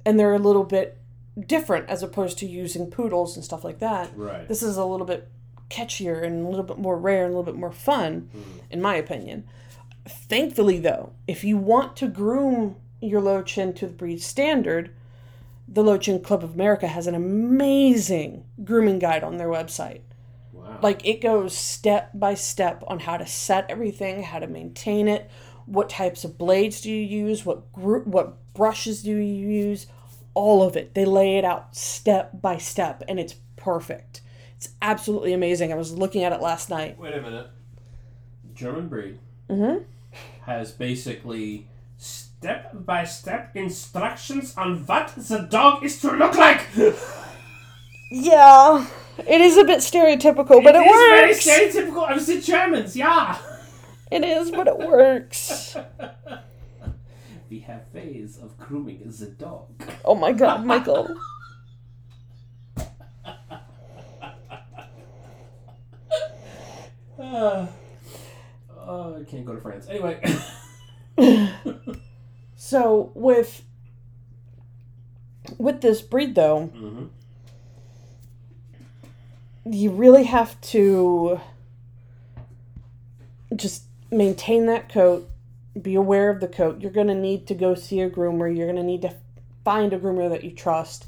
and 0.06 0.18
they're 0.18 0.34
a 0.34 0.40
little 0.40 0.64
bit 0.64 0.98
different 1.38 1.90
as 1.90 2.02
opposed 2.02 2.38
to 2.40 2.46
using 2.46 2.90
poodles 2.90 3.36
and 3.36 3.44
stuff 3.44 3.66
like 3.66 3.80
that 3.80 4.12
Right. 4.16 4.48
this 4.48 4.64
is 4.64 4.78
a 4.78 4.86
little 4.86 5.06
bit 5.06 5.28
catchier 5.70 6.24
and 6.24 6.46
a 6.46 6.50
little 6.50 6.64
bit 6.64 6.78
more 6.78 6.98
rare 6.98 7.26
and 7.26 7.34
a 7.34 7.38
little 7.38 7.52
bit 7.52 7.60
more 7.60 7.72
fun 7.72 8.30
hmm. 8.32 8.60
in 8.70 8.82
my 8.82 8.96
opinion 8.96 9.44
thankfully 10.08 10.80
though 10.80 11.12
if 11.28 11.44
you 11.44 11.58
want 11.58 11.98
to 11.98 12.08
groom 12.08 12.78
your 13.02 13.22
lochin 13.22 13.74
to 13.74 13.88
the 13.88 13.94
breed 13.94 14.22
standard 14.22 14.92
the 15.72 15.84
Low 15.84 15.98
Chin 15.98 16.22
club 16.22 16.44
of 16.44 16.54
america 16.54 16.88
has 16.88 17.08
an 17.08 17.16
amazing 17.16 18.44
grooming 18.64 19.00
guide 19.00 19.24
on 19.24 19.38
their 19.38 19.48
website 19.48 20.02
Wow. 20.70 20.80
like 20.82 21.06
it 21.06 21.22
goes 21.22 21.58
step 21.58 22.12
by 22.14 22.34
step 22.34 22.84
on 22.88 23.00
how 23.00 23.18
to 23.18 23.26
set 23.26 23.70
everything, 23.70 24.24
how 24.24 24.40
to 24.40 24.48
maintain 24.48 25.08
it, 25.08 25.30
what 25.66 25.90
types 25.90 26.24
of 26.24 26.38
blades 26.38 26.82
do 26.82 26.92
you 26.92 27.26
use, 27.26 27.46
what 27.46 27.72
gr- 27.72 28.00
what 28.00 28.54
brushes 28.54 29.02
do 29.04 29.12
you 29.12 29.48
use, 29.48 29.88
all 30.34 30.62
of 30.62 30.76
it. 30.76 30.96
They 30.96 31.06
lay 31.06 31.38
it 31.38 31.46
out 31.46 31.76
step 31.76 32.42
by 32.42 32.58
step 32.58 33.04
and 33.08 33.20
it's 33.20 33.36
perfect. 33.56 34.22
It's 34.58 34.70
absolutely 34.82 35.32
amazing. 35.32 35.72
I 35.72 35.76
was 35.76 35.94
looking 35.94 36.24
at 36.24 36.34
it 36.34 36.42
last 36.42 36.70
night. 36.70 37.00
Wait 37.00 37.14
a 37.14 37.22
minute. 37.22 37.48
German 38.54 38.90
breed 38.90 39.20
mm-hmm. 39.50 39.84
has 40.42 40.72
basically 40.72 41.69
step 42.40 42.72
by 42.86 43.04
step 43.04 43.54
instructions 43.54 44.56
on 44.56 44.78
what 44.86 45.14
the 45.18 45.40
dog 45.40 45.84
is 45.84 46.00
to 46.02 46.12
look 46.12 46.36
like. 46.36 46.62
Yeah, 48.12 48.88
it 49.20 49.40
is 49.40 49.56
a 49.56 49.64
bit 49.64 49.82
stereotypical, 49.82 50.64
but 50.64 50.74
it, 50.74 50.80
works! 50.80 51.46
It's 51.46 51.46
very 51.46 51.70
stereotypical 51.70 52.12
of 52.12 52.26
the 52.26 52.42
Germans, 52.42 52.96
yeah. 52.96 53.38
It 54.12 54.24
is, 54.24 54.50
but 54.50 54.66
it 54.68 54.78
works. 54.80 55.78
We 57.52 57.60
have 57.60 57.82
ways 57.94 58.40
of 58.42 58.58
grooming 58.58 59.02
the 59.06 59.28
dog. 59.28 59.68
Oh 60.06 60.16
my 60.16 60.32
god, 60.32 60.66
Michael. 60.66 61.16
Uh, 67.20 67.68
oh, 68.78 69.20
I 69.20 69.24
can't 69.24 69.46
go 69.46 69.54
to 69.54 69.62
France. 69.62 69.88
Anyway. 69.88 70.22
So 72.62 73.14
with 73.16 73.64
with 75.58 75.80
this 75.80 76.02
breed 76.02 76.36
though, 76.36 76.66
hmm 76.66 77.06
you 79.66 79.92
really 79.92 80.24
have 80.24 80.60
to 80.62 81.40
just 83.56 83.84
maintain 84.12 84.66
that 84.66 84.90
coat. 84.90 85.30
Be 85.80 85.94
aware 85.96 86.30
of 86.32 86.40
the 86.40 86.48
coat. 86.48 86.82
You're 86.82 86.92
going 86.92 87.08
to 87.08 87.14
need 87.16 87.46
to 87.48 87.54
go 87.54 87.76
see 87.76 88.02
a 88.02 88.10
groomer. 88.10 88.54
You're 88.56 88.66
going 88.66 88.78
to 88.78 88.84
need 88.84 89.04
to 89.04 89.14
find 89.64 89.94
a 89.94 90.00
groomer 90.00 90.28
that 90.30 90.44
you 90.44 90.52
trust. 90.52 91.06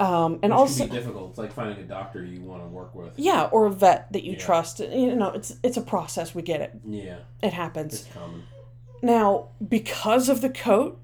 Um, 0.00 0.38
and 0.42 0.50
Which 0.52 0.58
also 0.58 0.86
difficult. 0.88 1.30
It's 1.30 1.38
like 1.38 1.52
finding 1.52 1.78
a 1.84 1.86
doctor 1.86 2.24
you 2.24 2.40
want 2.40 2.62
to 2.62 2.68
work 2.68 2.94
with. 2.94 3.12
yeah 3.16 3.44
or 3.52 3.66
a 3.66 3.70
vet 3.70 4.10
that 4.12 4.24
you 4.24 4.32
Yeah. 4.32 4.38
trust. 4.38 4.80
You 4.80 5.14
know 5.14 5.30
it's 5.30 5.54
it's 5.62 5.76
a 5.76 5.82
process. 5.82 6.34
We 6.34 6.42
get 6.42 6.60
it. 6.62 6.72
Yeah, 6.88 7.18
it 7.42 7.52
happens. 7.52 7.94
It's 8.00 8.12
common. 8.14 8.44
Now 9.04 9.48
because 9.66 10.28
of 10.28 10.40
the 10.40 10.48
coat 10.50 10.98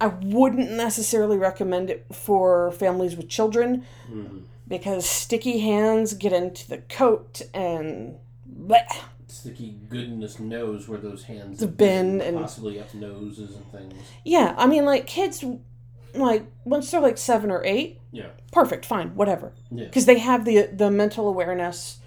i 0.00 0.06
wouldn't 0.06 0.70
necessarily 0.70 1.36
recommend 1.36 1.90
it 1.90 2.06
for 2.12 2.70
families 2.72 3.16
with 3.16 3.28
children 3.28 3.84
hmm 4.06 4.38
because 4.68 5.04
sticky 5.04 5.58
hands 5.58 6.14
get 6.14 6.32
into 6.32 6.68
the 6.68 6.78
coat 6.78 7.42
and 7.52 8.14
bleh. 8.48 8.86
Sticky 9.26 9.74
goodness 9.88 10.38
knows 10.38 10.86
where 10.88 11.00
those 11.00 11.24
hands 11.24 11.58
have 11.60 11.76
bin 11.76 12.20
and- 12.20 12.38
possibly 12.42 12.78
up 12.78 12.94
noses 12.94 13.56
and 13.56 13.68
things. 13.72 14.08
yeah 14.24 14.54
i 14.56 14.66
mean 14.66 14.84
like 14.84 15.06
kids 15.08 15.44
like 16.14 16.44
once 16.64 16.90
they're 16.90 17.00
like 17.00 17.18
seven 17.18 17.50
or 17.50 17.64
eight 17.64 18.00
Yeah, 18.12 18.28
perfect 18.52 18.84
fine 18.86 19.14
whatever 19.16 19.52
yeah, 19.72 19.84
because 19.86 20.06
they 20.06 20.18
have 20.18 20.44
the 20.44 20.66
the 20.72 20.90
mental 20.90 21.26
awareness 21.28 21.99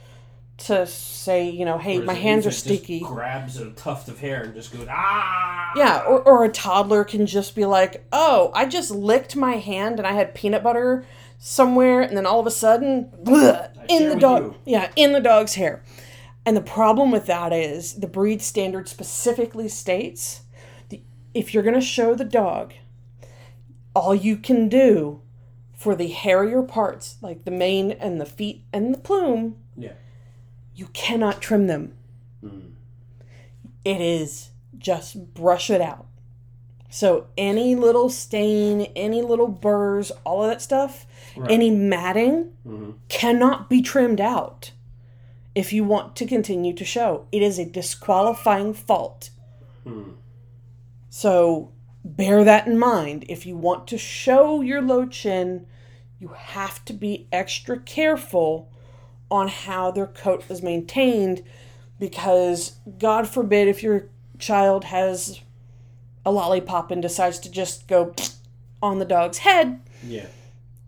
to 0.58 0.86
say, 0.86 1.50
you 1.50 1.66
know, 1.66 1.78
hey, 1.78 2.00
my 2.00 2.13
hands 2.13 2.46
are 2.46 2.52
sticky. 2.52 3.00
Grabs 3.00 3.58
a 3.58 3.72
tuft 3.72 4.08
of 4.08 4.20
hair 4.20 4.44
and 4.44 4.54
just 4.54 4.72
goes 4.72 4.88
ah. 4.89 5.72
Yeah, 5.76 6.04
or, 6.08 6.22
or 6.22 6.46
a 6.46 6.50
toddler 6.50 7.04
can 7.04 7.26
just 7.26 7.56
be 7.56 7.66
like, 7.66 8.06
oh, 8.12 8.52
I 8.54 8.66
just 8.66 8.92
licked 8.92 9.36
my 9.36 9.54
hand 9.54 10.00
and 10.00 10.08
I 10.08 10.13
had 10.13 10.36
peanut 10.36 10.63
butter 10.63 11.06
somewhere, 11.39 12.00
and 12.02 12.16
then 12.16 12.26
all 12.26 12.39
of 12.39 12.48
a 12.48 12.52
sudden, 12.52 13.12
bleh, 13.22 13.70
in 13.89 14.08
the 14.08 14.16
dog, 14.16 14.44
you. 14.44 14.56
yeah, 14.66 14.92
in 14.96 15.12
the 15.12 15.20
dog's 15.20 15.56
hair. 15.56 15.84
And 16.46 16.56
the 16.56 16.62
problem 16.62 17.12
with 17.12 17.26
that 17.26 17.52
is 17.52 17.96
the 17.96 18.08
breed 18.08 18.42
standard 18.42 18.88
specifically 18.88 19.68
states 19.68 20.42
the, 20.89 21.02
if 21.34 21.54
you're 21.54 21.63
going 21.63 21.74
to 21.74 21.82
show 21.82 22.16
the 22.16 22.26
dog, 22.26 22.74
all 23.96 24.16
you 24.16 24.38
can 24.38 24.70
do 24.70 25.22
for 25.76 25.96
the 25.96 26.08
hairier 26.08 26.62
parts, 26.63 27.18
like 27.22 27.44
the 27.44 27.52
mane 27.52 27.92
and 27.92 28.22
the 28.22 28.26
feet 28.26 28.63
and 28.72 28.94
the 28.94 29.00
plume, 29.00 29.58
Yeah. 29.78 29.94
You 30.76 30.88
cannot 30.88 31.42
trim 31.42 31.68
them. 31.68 31.94
Mm. 32.44 32.72
It 33.86 34.02
is 34.02 34.50
just 34.78 35.34
brush 35.34 35.70
it 35.70 35.82
out. 35.82 36.06
So 36.90 37.28
any 37.38 37.76
little 37.76 38.10
stain, 38.10 38.82
any 38.96 39.22
little 39.22 39.48
burrs, 39.48 40.12
all 40.24 40.44
of 40.44 40.50
that 40.50 40.62
stuff, 40.62 41.06
Right. 41.36 41.50
any 41.52 41.72
matting 41.72 42.52
hmm 42.64 42.92
cannot 43.10 43.70
be 43.70 43.82
trimmed 43.82 44.22
out 44.22 44.72
if 45.56 45.72
you 45.74 45.84
want 45.84 46.16
to 46.18 46.26
continue 46.26 46.74
to 46.74 46.86
show. 46.86 47.26
It 47.32 47.42
is 47.42 47.58
a 47.58 47.66
disqualifying 47.66 48.74
fault. 48.74 49.30
Hmm. 49.84 50.12
So 51.10 51.72
bear 52.04 52.44
that 52.44 52.68
in 52.68 52.78
mind. 52.78 53.26
If 53.30 53.46
you 53.46 53.56
want 53.58 53.88
to 53.88 53.98
show 53.98 54.62
your 54.62 54.82
low 54.82 55.06
chin, 55.08 55.66
you 56.20 56.30
have 56.30 56.84
to 56.86 56.94
be 56.94 57.28
extra 57.32 57.80
careful 57.80 58.70
on 59.34 59.48
how 59.48 59.89
their 59.89 60.06
coat 60.06 60.43
is 60.48 60.62
maintained 60.62 61.41
because, 62.00 62.74
God 63.00 63.28
forbid, 63.28 63.67
if 63.67 63.82
your 63.82 64.06
child 64.38 64.84
has 64.86 65.41
a 66.24 66.32
lollipop 66.32 66.91
and 66.91 67.02
decides 67.02 67.39
to 67.39 67.50
just 67.50 67.88
go 67.88 68.13
on 68.82 69.00
the 69.00 69.06
dog's 69.06 69.39
head, 69.39 69.82
Yeah. 70.04 70.28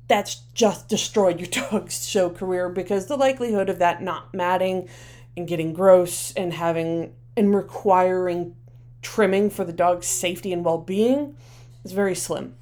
that's 0.08 0.36
just 0.54 0.88
destroyed 0.88 1.40
your 1.40 1.50
dog's 1.72 2.08
show 2.08 2.30
career 2.30 2.70
because 2.70 3.08
the 3.08 3.18
likelihood 3.18 3.68
of 3.68 3.80
that 3.80 4.04
not 4.04 4.32
matting 4.32 4.88
and 5.36 5.48
getting 5.48 5.74
gross 5.74 6.32
and 6.34 6.54
having 6.54 7.16
and 7.36 7.56
requiring 7.56 8.56
trimming 9.02 9.50
for 9.50 9.64
the 9.64 9.74
dog's 9.74 10.06
safety 10.08 10.54
and 10.54 10.64
well-being 10.64 11.36
is 11.84 11.94
very 11.94 12.14
slim. 12.16 12.54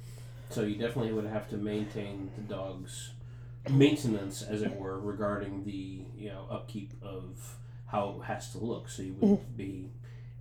So 0.48 0.62
you 0.62 0.76
definitely 0.76 1.12
would 1.12 1.26
have 1.26 1.46
to 1.50 1.56
maintain 1.56 2.30
the 2.36 2.42
dog's 2.42 3.10
maintenance, 3.70 4.42
as 4.42 4.62
it 4.62 4.76
were, 4.76 4.98
regarding 5.00 5.64
the 5.64 6.04
you 6.16 6.28
know 6.30 6.46
upkeep 6.50 6.92
of 7.02 7.56
how 7.86 8.20
it 8.20 8.24
has 8.26 8.50
to 8.52 8.58
look. 8.58 8.88
So 8.88 9.02
you 9.02 9.14
wouldn't 9.14 9.40
Mm-hmm. 9.40 9.56
be 9.56 9.90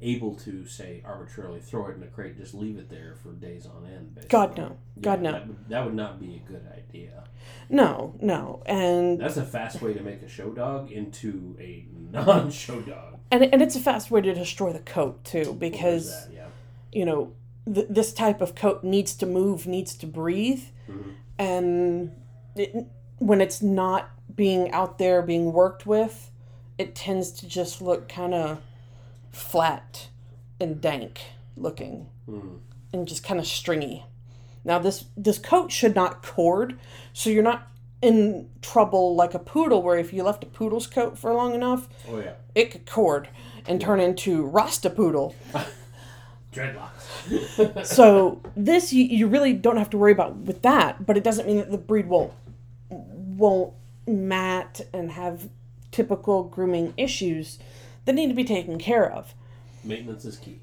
able 0.02 0.36
to 0.36 0.66
say 0.68 1.02
arbitrarily 1.06 1.62
throw 1.62 1.88
it 1.88 1.96
in 1.96 2.04
a 2.04 2.08
crate, 2.08 2.36
just 2.38 2.54
leave 2.54 2.78
it 2.78 2.90
there 2.90 3.16
for 3.24 3.32
days 3.32 3.66
on 3.66 3.86
end. 3.86 4.16
Basically. 4.16 4.30
God 4.30 4.58
no. 4.58 4.78
God 5.00 5.22
no. 5.22 5.32
That 5.32 5.48
would, 5.48 5.70
that 5.70 5.86
would 5.86 5.94
not 5.94 6.20
be 6.20 6.36
a 6.46 6.50
good 6.52 6.66
idea. 6.78 7.24
No, 7.70 8.14
no. 8.22 8.62
And 8.66 9.18
That's 9.20 9.38
a 9.38 9.46
fast 9.46 9.82
way 9.82 9.94
to 9.94 10.02
make 10.02 10.22
a 10.22 10.28
show 10.28 10.50
dog 10.52 10.92
into 10.92 11.56
a 11.60 11.86
non-show 12.12 12.82
dog. 12.82 13.20
and 13.32 13.44
and 13.46 13.62
it's 13.62 13.76
a 13.78 13.80
fast 13.80 14.12
way 14.12 14.20
to 14.22 14.34
destroy 14.34 14.74
the 14.74 14.80
coat 14.80 15.24
too 15.24 15.56
because 15.58 16.26
that? 16.28 16.34
yeah. 16.34 16.48
you 16.92 17.06
know 17.06 17.32
th- 17.74 17.88
this 17.90 18.12
type 18.14 18.42
of 18.42 18.56
coat 18.56 18.84
needs 18.84 19.16
to 19.16 19.26
move, 19.26 19.66
needs 19.68 19.96
to 19.96 20.06
breathe, 20.08 20.64
Mhm. 20.90 21.14
and 21.40 22.12
it, 22.58 22.76
when 23.28 23.42
it's 23.42 23.62
not 23.62 24.10
being 24.36 24.72
out 24.72 24.98
there 24.98 25.22
being 25.22 25.54
worked 25.54 25.86
with, 25.86 26.30
it 26.78 26.96
tends 26.96 27.32
to 27.32 27.48
just 27.48 27.82
look 27.82 28.10
kind 28.10 28.34
of 28.34 28.60
flat 29.32 30.08
and 30.60 30.80
dank 30.82 31.22
looking 31.56 32.08
Mm. 32.30 32.60
and 32.94 33.08
just 33.08 33.24
kind 33.24 33.40
of 33.40 33.46
stringy. 33.46 34.06
Now 34.64 34.80
this 34.80 35.06
this 35.18 35.38
coat 35.38 35.72
should 35.72 35.94
not 35.96 36.24
cord, 36.24 36.80
so 37.12 37.30
you're 37.30 37.44
not 37.44 37.68
in 38.02 38.50
trouble 38.62 39.14
like 39.16 39.34
a 39.34 39.40
poodle 39.40 39.82
where 39.82 39.98
if 39.98 40.14
you 40.14 40.24
left 40.24 40.44
a 40.44 40.48
poodle's 40.48 40.88
coat 40.88 41.18
for 41.18 41.34
long 41.34 41.54
enough, 41.54 41.88
Oh 42.10 42.20
yeah. 42.20 42.34
it 42.56 42.72
could 42.72 42.86
cord 42.86 43.28
and 43.68 43.80
turn 43.82 44.00
into 44.00 44.46
Rasta 44.46 44.90
poodle. 44.90 45.36
Dreadlocks. 46.54 47.86
So 47.86 48.42
this 48.56 48.94
you, 48.94 49.04
you 49.06 49.28
really 49.28 49.54
don't 49.54 49.78
have 49.78 49.90
to 49.92 49.98
worry 49.98 50.12
about 50.12 50.36
with 50.38 50.62
that, 50.62 51.06
but 51.06 51.18
it 51.18 51.24
doesn't 51.24 51.48
mean 51.48 51.58
that 51.58 51.72
the 51.72 51.78
breed 51.78 52.08
won't 52.08 52.32
won't 53.38 53.74
mat 54.08 54.82
and 54.94 55.12
have 55.12 55.50
typical 55.92 56.44
grooming 56.44 56.94
issues 56.98 57.60
that 58.06 58.14
need 58.14 58.28
to 58.28 58.34
be 58.34 58.44
taken 58.44 58.78
care 58.78 59.10
of. 59.10 59.34
Maintenance 59.84 60.26
is 60.26 60.38
key. 60.38 60.60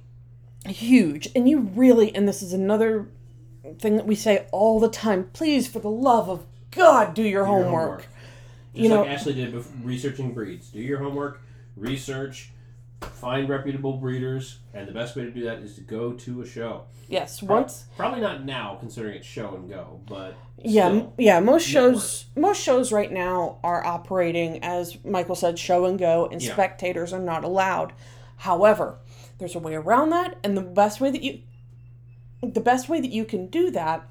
Huge. 0.66 1.28
And 1.34 1.48
you 1.48 1.60
really 1.60 2.14
and 2.14 2.28
this 2.28 2.42
is 2.42 2.52
another 2.52 3.08
thing 3.78 3.96
that 3.96 4.06
we 4.06 4.14
say 4.14 4.46
all 4.52 4.80
the 4.80 4.88
time, 4.88 5.30
please 5.32 5.66
for 5.68 5.78
the 5.80 5.90
love 5.90 6.28
of 6.28 6.44
God 6.70 7.14
do 7.14 7.22
your, 7.22 7.44
Do 7.44 7.50
your 7.50 7.62
homework. 7.64 7.98
Just 8.00 8.08
You 8.74 8.88
know- 8.88 9.02
like 9.02 9.10
Ashley 9.10 9.34
did 9.34 9.64
researching 9.82 10.32
breeds. 10.32 10.68
Do 10.68 10.80
your 10.80 10.98
homework, 10.98 11.40
research, 11.76 12.50
find 13.02 13.48
reputable 13.48 13.94
breeders, 13.98 14.58
and 14.74 14.86
the 14.86 14.92
best 14.92 15.16
way 15.16 15.24
to 15.24 15.30
do 15.30 15.44
that 15.44 15.58
is 15.58 15.74
to 15.74 15.80
go 15.80 16.12
to 16.12 16.42
a 16.42 16.46
show. 16.46 16.84
Yes, 17.08 17.42
once 17.42 17.86
Probably 17.96 18.20
not 18.20 18.44
now, 18.44 18.76
considering 18.78 19.16
it's 19.16 19.26
show 19.26 19.54
and 19.54 19.68
go, 19.68 20.00
but 20.06 20.34
Yeah, 20.62 20.88
m- 20.88 21.08
yeah. 21.18 21.40
Most 21.40 21.66
shows, 21.66 22.26
most 22.36 22.62
shows 22.62 22.92
right 22.92 23.10
now 23.10 23.58
are 23.64 23.84
operating 23.84 24.62
as 24.62 25.02
Michael 25.04 25.34
said, 25.34 25.58
show 25.58 25.86
and 25.86 25.98
go, 25.98 26.26
and 26.30 26.40
Yeah. 26.42 26.52
spectators 26.52 27.12
are 27.12 27.18
not 27.20 27.42
allowed. 27.44 27.92
However, 28.36 28.98
there's 29.38 29.54
a 29.54 29.58
way 29.58 29.74
around 29.74 30.10
that, 30.10 30.36
and 30.44 30.56
the 30.56 30.62
best 30.62 31.00
way 31.00 31.10
that 31.10 31.22
you, 31.22 31.40
the 32.42 32.60
best 32.60 32.88
way 32.88 33.00
that 33.00 33.10
you 33.10 33.24
can 33.24 33.46
do 33.48 33.70
that, 33.70 34.06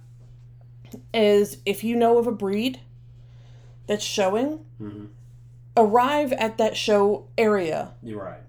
is 1.13 1.57
if 1.65 1.83
you 1.83 1.95
know 1.95 2.17
of 2.17 2.25
a 2.27 2.31
breed 2.31 2.79
that's 3.87 4.03
showing, 4.03 4.65
Mhm. 4.81 5.07
arrive 5.77 6.33
at 6.33 6.57
that 6.57 6.75
show 6.75 7.27
area 7.37 7.93
You're 8.03 8.21
right. 8.23 8.39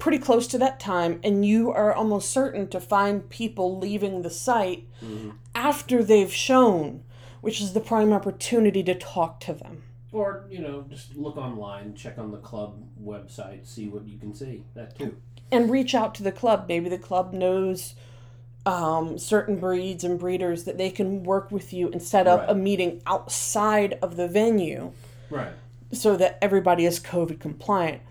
Pretty 0.00 0.18
close 0.18 0.46
to 0.48 0.58
that 0.58 0.80
time, 0.80 1.20
and 1.22 1.44
you 1.46 1.70
are 1.70 1.92
almost 1.94 2.30
certain 2.30 2.66
to 2.68 2.80
find 2.80 3.28
people 3.28 3.78
leaving 3.78 4.22
the 4.22 4.30
site 4.30 4.88
Mhm. 5.02 5.34
after 5.54 6.02
they've 6.02 6.32
shown, 6.32 7.04
which 7.40 7.60
is 7.60 7.72
the 7.72 7.80
prime 7.80 8.12
opportunity 8.12 8.82
to 8.82 8.94
talk 8.94 9.38
to 9.40 9.52
them. 9.52 9.84
Or 10.12 10.46
you 10.50 10.58
know, 10.58 10.84
just 10.90 11.14
look 11.16 11.36
online, 11.36 11.94
check 11.94 12.18
on 12.18 12.32
the 12.32 12.38
club 12.38 12.82
website, 13.00 13.66
see 13.66 13.88
what 13.88 14.08
you 14.08 14.18
can 14.18 14.34
see. 14.34 14.64
That 14.74 14.98
too. 14.98 15.14
And 15.52 15.70
reach 15.70 15.94
out 15.94 16.14
to 16.16 16.22
the 16.24 16.32
club. 16.32 16.64
Maybe 16.68 16.88
the 16.88 16.98
club 16.98 17.32
knows 17.32 17.94
um, 18.66 19.16
certain 19.16 19.56
breeds 19.56 20.04
and 20.04 20.18
breeders 20.18 20.64
that 20.64 20.76
they 20.76 20.90
can 20.90 21.24
work 21.24 21.50
with 21.50 21.72
you 21.72 21.90
and 21.90 22.02
set 22.02 22.26
up 22.26 22.40
Right. 22.40 22.50
a 22.50 22.54
meeting 22.54 23.00
outside 23.06 23.98
of 24.02 24.16
the 24.16 24.28
venue 24.28 24.92
Right. 25.30 25.48
so 25.92 26.14
that 26.16 26.36
everybody 26.42 26.84
is 26.84 27.00
COVID 27.00 27.40
compliant. 27.40 28.02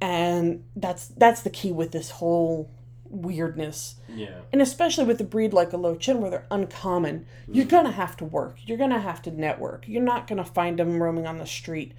And 0.00 0.64
that's 0.74 1.08
that's 1.08 1.42
the 1.42 1.50
key 1.50 1.72
with 1.72 1.92
this 1.92 2.10
whole 2.10 2.70
weirdness. 3.08 3.96
Yeah. 4.08 4.40
And 4.52 4.60
especially 4.60 5.04
with 5.04 5.20
a 5.20 5.24
breed 5.24 5.52
like 5.52 5.72
a 5.72 5.76
low 5.76 5.96
chin 5.96 6.20
where 6.20 6.30
they're 6.30 6.46
uncommon, 6.50 7.26
you're 7.50 7.64
gonna 7.64 7.92
have 7.92 8.16
to 8.18 8.24
work. 8.24 8.58
You're 8.66 8.78
gonna 8.78 9.00
have 9.00 9.22
to 9.22 9.30
network. 9.30 9.88
You're 9.88 10.02
not 10.02 10.26
gonna 10.26 10.44
find 10.44 10.78
them 10.78 11.02
roaming 11.02 11.26
on 11.26 11.38
the 11.38 11.46
street. 11.46 11.92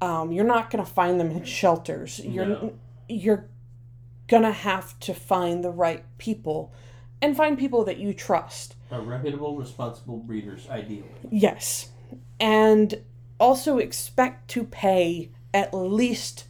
Um, 0.00 0.32
you're 0.32 0.44
not 0.44 0.70
gonna 0.70 0.84
find 0.84 1.18
them 1.18 1.30
in 1.30 1.44
shelters. 1.44 2.20
You're 2.20 2.46
No. 2.46 2.72
you're 3.08 3.46
gonna 4.28 4.52
have 4.52 4.98
to 5.00 5.12
find 5.14 5.64
the 5.64 5.70
right 5.70 6.04
people 6.18 6.72
and 7.20 7.36
find 7.36 7.58
people 7.58 7.84
that 7.84 7.98
you 7.98 8.12
trust. 8.14 8.76
A 8.90 9.00
reputable, 9.00 9.56
responsible 9.56 10.18
breeders, 10.18 10.68
ideally. 10.68 11.08
Yes. 11.30 11.90
And 12.38 13.02
also 13.40 13.78
expect 13.78 14.48
to 14.50 14.64
pay 14.64 15.30
at 15.52 15.72
least 15.74 16.44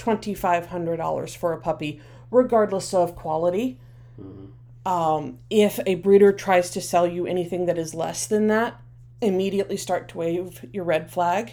$2,500 0.00 1.36
for 1.36 1.52
a 1.52 1.60
puppy, 1.60 2.00
regardless 2.30 2.92
of 2.94 3.14
quality. 3.16 3.78
Mhm. 4.20 4.48
Um, 4.86 5.38
if 5.50 5.78
a 5.86 5.96
breeder 5.96 6.32
tries 6.32 6.70
to 6.70 6.80
sell 6.80 7.06
you 7.06 7.26
anything 7.26 7.66
that 7.66 7.78
is 7.78 7.94
less 7.94 8.26
than 8.26 8.46
that, 8.48 8.80
immediately 9.20 9.76
start 9.76 10.08
to 10.08 10.18
wave 10.18 10.64
your 10.72 10.84
red 10.84 11.10
flag. 11.10 11.52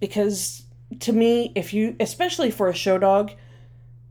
Because 0.00 0.62
to 1.00 1.12
me, 1.12 1.52
if 1.54 1.72
you, 1.74 1.96
especially 2.00 2.50
for 2.50 2.68
a 2.68 2.74
show 2.74 2.98
dog, 2.98 3.32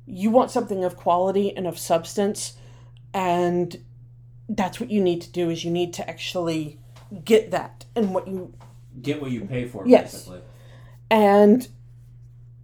you 0.06 0.30
want 0.30 0.52
something 0.52 0.84
of 0.84 0.96
quality 0.96 1.56
and 1.56 1.66
of 1.66 1.78
substance. 1.80 2.54
And 3.14 3.78
that's 4.48 4.80
what 4.80 4.92
you 4.92 5.02
need 5.02 5.22
to 5.22 5.32
do 5.32 5.50
is 5.50 5.64
you 5.66 5.72
need 5.72 5.94
to 5.94 6.08
actually 6.10 6.80
get 7.26 7.52
that 7.52 7.86
and 7.96 8.14
what 8.14 8.28
you 8.28 8.54
Get 9.02 9.22
what 9.22 9.32
you 9.32 9.42
pay 9.46 9.66
for, 9.68 9.88
Yes. 9.88 10.14
basically. 10.14 10.42
and 11.10 11.68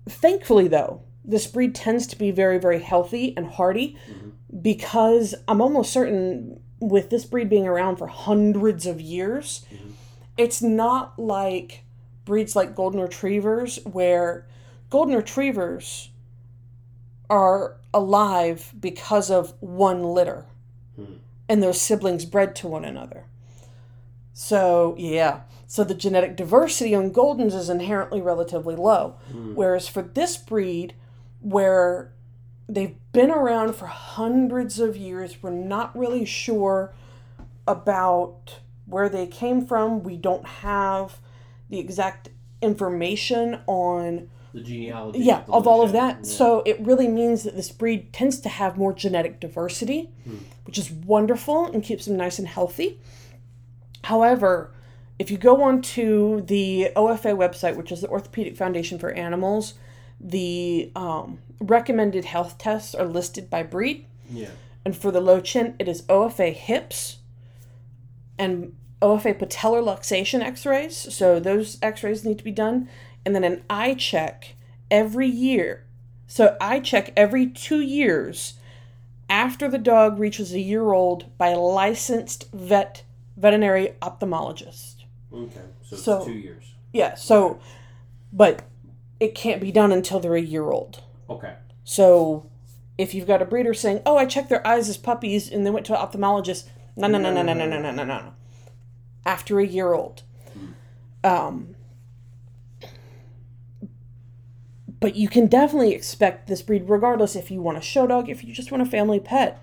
thankfully, 0.07 0.67
though, 0.67 1.01
this 1.27 1.45
breed 1.45 1.75
tends 1.75 2.07
to 2.07 2.17
be 2.17 2.31
very, 2.31 2.57
very 2.57 2.79
healthy 2.79 3.35
and 3.35 3.45
hardy 3.47 3.97
mm-hmm. 4.09 4.29
because 4.61 5.35
I'm 5.47 5.61
almost 5.61 5.91
certain 5.91 6.59
with 6.79 7.09
this 7.09 7.25
breed 7.25 7.49
being 7.49 7.67
around 7.67 7.97
for 7.97 8.07
hundreds 8.07 8.85
of 8.85 9.01
years, 9.01 9.65
mm-hmm. 9.71 9.89
it's 10.37 10.61
not 10.61 11.19
like 11.19 11.83
breeds 12.25 12.55
like 12.55 12.75
golden 12.75 13.01
retrievers 13.01 13.79
where 13.83 14.47
golden 14.89 15.15
retrievers 15.15 16.09
are 17.29 17.75
alive 17.93 18.73
because 18.79 19.29
of 19.29 19.53
one 19.59 20.03
litter 20.03 20.45
Hmm. 20.97 21.13
and 21.47 21.63
their 21.63 21.73
siblings 21.73 22.25
bred 22.25 22.55
to 22.57 22.67
one 22.67 22.83
another. 22.83 23.25
So, 24.33 24.95
yeah. 24.97 25.41
So 25.67 25.83
the 25.83 25.93
genetic 25.93 26.35
diversity 26.35 26.95
on 26.95 27.11
Goldens 27.11 27.53
is 27.53 27.69
inherently 27.69 28.21
relatively 28.21 28.75
low. 28.75 29.15
Hmm. 29.31 29.53
Whereas 29.53 29.87
for 29.87 30.01
this 30.01 30.37
breed, 30.37 30.95
where 31.47 32.11
they've 32.67 32.97
been 33.13 33.31
around 33.31 33.73
for 33.73 33.85
hundreds 33.85 34.79
of 34.79 34.97
years, 34.97 35.41
we're 35.41 35.49
not 35.49 35.97
really 35.97 36.25
sure 36.25 36.93
about 37.65 38.59
where 38.85 39.07
they 39.07 39.27
came 39.27 39.65
from. 39.65 40.03
We 40.03 40.17
don't 40.17 40.45
have 40.45 41.19
the 41.69 41.79
exact 41.79 42.29
information 42.61 43.59
on 43.67 44.29
The 44.53 44.61
genealogy. 44.61 45.19
yeah 45.19 45.43
of 45.47 45.67
all 45.67 45.83
of 45.83 45.91
that 45.91 46.17
yeah. 46.17 46.23
so 46.23 46.63
it 46.65 46.79
really 46.79 47.07
means 47.07 47.43
that 47.43 47.55
this 47.55 47.69
breed 47.69 48.11
tends 48.11 48.39
to 48.39 48.49
have 48.49 48.77
more 48.77 48.93
genetic 48.93 49.39
diversity 49.39 50.09
hmm. 50.23 50.37
which 50.65 50.79
is 50.79 50.89
wonderful 50.89 51.67
and 51.67 51.83
keeps 51.83 52.05
them 52.05 52.17
nice 52.17 52.39
and 52.39 52.47
healthy 52.47 52.99
however 54.05 54.73
if 55.19 55.29
you 55.29 55.37
go 55.37 55.61
on 55.61 55.83
to 55.83 56.41
the 56.47 56.89
ofa 56.95 57.35
website 57.37 57.75
which 57.75 57.91
is 57.91 58.01
the 58.01 58.07
orthopedic 58.07 58.57
foundation 58.57 58.97
for 58.97 59.11
animals 59.11 59.75
the 60.19 60.91
um, 60.95 61.39
recommended 61.59 62.25
health 62.25 62.57
tests 62.57 62.93
are 62.95 63.05
listed 63.05 63.49
by 63.49 63.63
breed 63.63 64.05
Yeah. 64.29 64.49
and 64.85 64.95
for 64.95 65.11
the 65.11 65.21
Löwchen 65.21 65.75
it 65.79 65.87
is 65.87 66.01
ofa 66.03 66.53
hips 66.53 67.17
and 68.37 68.73
OFA 69.01 69.37
patellar 69.37 69.83
luxation 69.83 70.41
x-rays. 70.41 70.95
So 71.13 71.39
those 71.39 71.77
x-rays 71.81 72.25
need 72.25 72.37
to 72.39 72.43
be 72.43 72.51
done 72.51 72.89
and 73.25 73.35
then 73.35 73.43
an 73.43 73.63
eye 73.69 73.93
check 73.93 74.55
every 74.89 75.27
year. 75.27 75.83
So 76.27 76.57
eye 76.59 76.79
check 76.79 77.13
every 77.15 77.45
2 77.47 77.79
years 77.81 78.55
after 79.29 79.67
the 79.69 79.77
dog 79.77 80.17
reaches 80.19 80.53
a 80.53 80.59
year 80.59 80.93
old 80.93 81.37
by 81.37 81.49
a 81.49 81.59
licensed 81.59 82.49
vet 82.53 83.03
veterinary 83.35 83.93
ophthalmologist. 84.01 85.03
Okay. 85.33 85.61
So 85.83 85.95
it's 85.95 86.03
So- 86.03 86.25
two 86.25 86.33
years. 86.33 86.73
Yeah, 86.93 87.13
so 87.15 87.59
but 88.33 88.63
it 89.19 89.35
can't 89.35 89.61
be 89.61 89.71
done 89.71 89.91
until 89.91 90.19
they're 90.19 90.35
a 90.35 90.41
year 90.41 90.69
old. 90.71 91.03
Okay. 91.29 91.53
So 91.83 92.49
if 92.97 93.13
you've 93.13 93.27
got 93.27 93.41
a 93.41 93.45
breeder 93.45 93.73
saying, 93.73 94.01
"Oh, 94.05 94.17
I 94.17 94.25
checked 94.25 94.49
their 94.49 94.65
eyes 94.65 94.89
as 94.89 94.97
puppies 94.97 95.51
and 95.51 95.65
they 95.65 95.69
went 95.69 95.85
to 95.87 95.99
an 95.99 96.07
ophthalmologist," 96.07 96.65
no, 96.95 97.07
no, 97.07 97.17
no, 97.17 97.31
no, 97.31 97.41
no, 97.43 97.53
no, 97.53 97.65
no, 97.65 97.79
no, 97.79 97.91
no, 97.91 98.03
no. 98.03 98.33
After 99.25 99.59
a 99.59 99.65
year 99.65 99.93
old, 99.93 100.23
um, 101.23 101.75
but 104.99 105.15
you 105.15 105.27
can 105.27 105.47
definitely 105.47 105.93
expect 105.93 106.47
this 106.47 106.61
breed, 106.61 106.89
regardless 106.89 107.35
if 107.35 107.51
you 107.51 107.61
want 107.61 107.77
a 107.77 107.81
show 107.81 108.07
dog, 108.07 108.29
if 108.29 108.43
you 108.43 108.53
just 108.53 108.71
want 108.71 108.81
a 108.81 108.85
family 108.85 109.19
pet, 109.19 109.61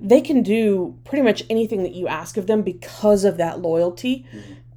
they 0.00 0.20
can 0.20 0.42
do 0.42 0.96
pretty 1.04 1.22
much 1.22 1.44
anything 1.50 1.82
that 1.82 1.94
you 1.94 2.08
ask 2.08 2.36
of 2.36 2.46
them 2.46 2.62
because 2.62 3.24
of 3.24 3.36
that 3.36 3.60
loyalty, 3.60 4.26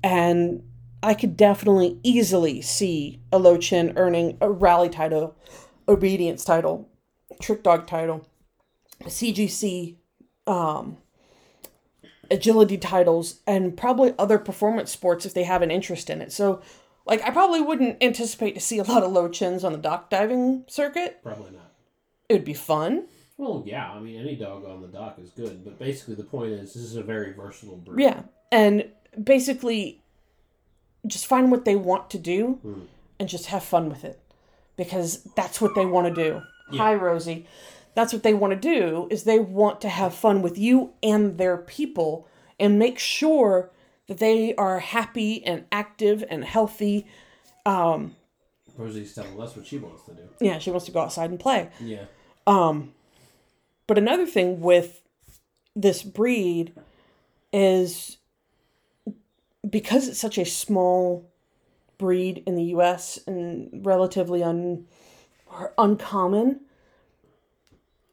and 0.04 0.64
I 1.04 1.14
could 1.14 1.36
definitely 1.36 2.00
easily 2.04 2.62
see 2.62 3.22
a 3.32 3.40
Löwchen 3.40 3.94
earning 3.96 4.38
a 4.40 4.52
rally 4.52 4.90
title, 4.90 5.36
obedience 5.88 6.44
title, 6.46 6.90
trick 7.42 7.64
dog 7.64 7.88
title, 7.88 8.28
CGC, 9.04 9.96
um, 10.46 10.98
agility 12.30 12.78
titles, 12.78 13.42
and 13.48 13.76
probably 13.76 14.14
other 14.20 14.38
performance 14.38 14.92
sports 14.92 15.26
if 15.26 15.34
they 15.34 15.44
have 15.44 15.62
an 15.62 15.72
interest 15.72 16.10
in 16.10 16.22
it. 16.22 16.32
So, 16.32 16.62
like, 17.06 17.22
I 17.24 17.32
probably 17.32 17.62
wouldn't 17.62 18.02
anticipate 18.02 18.54
to 18.54 18.62
see 18.62 18.78
a 18.78 18.84
lot 18.84 19.04
of 19.04 19.12
Löwchens 19.12 19.64
on 19.64 19.72
the 19.72 19.80
dock 19.80 20.10
diving 20.10 20.66
circuit. 20.68 21.20
Probably 21.24 21.52
not. 21.52 21.74
It 22.30 22.34
would 22.34 22.46
be 22.46 22.54
fun. 22.54 23.08
Well, 23.38 23.64
yeah. 23.66 23.92
I 23.92 24.00
mean, 24.00 24.20
any 24.20 24.36
dog 24.36 24.66
on 24.66 24.82
the 24.82 24.88
dock 24.88 25.18
is 25.20 25.32
good, 25.32 25.66
but 25.66 25.80
basically 25.80 26.14
the 26.14 26.24
point 26.24 26.52
is 26.52 26.74
this 26.74 26.84
is 26.84 26.96
a 26.96 27.04
very 27.04 27.34
versatile 27.34 27.78
breed. 27.78 28.04
Yeah. 28.04 28.22
And 28.52 28.88
basically, 29.22 30.01
just 31.08 31.26
find 31.26 31.52
what 31.52 31.66
they 31.66 31.76
want 31.76 32.10
to 32.12 32.20
do 32.20 32.88
and 33.20 33.28
just 33.30 33.48
have 33.48 33.64
fun 33.64 33.90
with 33.90 34.04
it 34.04 34.20
because 34.78 35.24
that's 35.36 35.60
what 35.62 35.76
they 35.76 35.86
want 35.86 36.14
to 36.14 36.24
do. 36.24 36.42
Hi, 36.78 36.94
Rosie. 36.96 37.46
That's 37.94 38.14
what 38.14 38.24
they 38.24 38.34
want 38.34 38.54
to 38.54 38.60
do 38.60 39.08
is 39.12 39.24
they 39.24 39.40
want 39.40 39.82
to 39.82 39.90
have 39.90 40.14
fun 40.14 40.42
with 40.42 40.58
you 40.58 40.94
and 41.04 41.38
their 41.38 41.58
people 41.58 42.28
and 42.60 42.80
make 42.80 42.98
sure 43.00 43.70
that 44.08 44.20
they 44.20 44.56
are 44.56 44.80
happy 44.80 45.44
and 45.46 45.66
active 45.72 46.24
and 46.30 46.46
healthy. 46.46 47.06
Um, 47.66 48.16
Rosie's 48.78 49.14
telling 49.14 49.40
us 49.42 49.56
what 49.56 49.66
she 49.66 49.78
wants 49.78 50.04
to 50.06 50.14
do. 50.14 50.22
Yeah, 50.40 50.60
she 50.60 50.72
wants 50.72 50.86
to 50.86 50.92
go 50.92 51.02
outside 51.02 51.30
and 51.30 51.40
play. 51.40 51.70
Yeah. 51.82 52.06
Um, 52.48 52.94
But 53.88 53.98
another 53.98 54.26
thing 54.26 54.62
with 54.62 55.02
this 55.76 56.02
breed 56.04 56.74
is 57.52 58.18
because 59.70 60.08
it's 60.08 60.20
such 60.20 60.38
a 60.38 60.46
small 60.46 61.30
breed 61.98 62.44
in 62.46 62.56
the 62.56 62.64
US 62.76 63.20
and 63.28 63.86
relatively 63.86 64.44
un, 64.44 64.86
uncommon, 65.78 66.62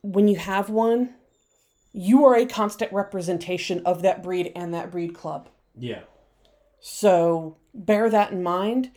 when 0.03 0.29
you 0.29 0.37
have 0.37 0.71
one, 0.71 1.15
you 1.93 2.25
are 2.25 2.37
a 2.37 2.47
constant 2.47 2.93
representation 2.93 3.83
of 3.85 4.03
that 4.03 4.23
breed 4.23 4.53
and 4.55 4.75
that 4.75 4.91
breed 4.91 5.15
club. 5.15 5.49
Yeah. 5.77 6.03
So 6.81 7.57
bear 7.75 8.11
that 8.11 8.33
in 8.33 8.43
mind. 8.43 8.91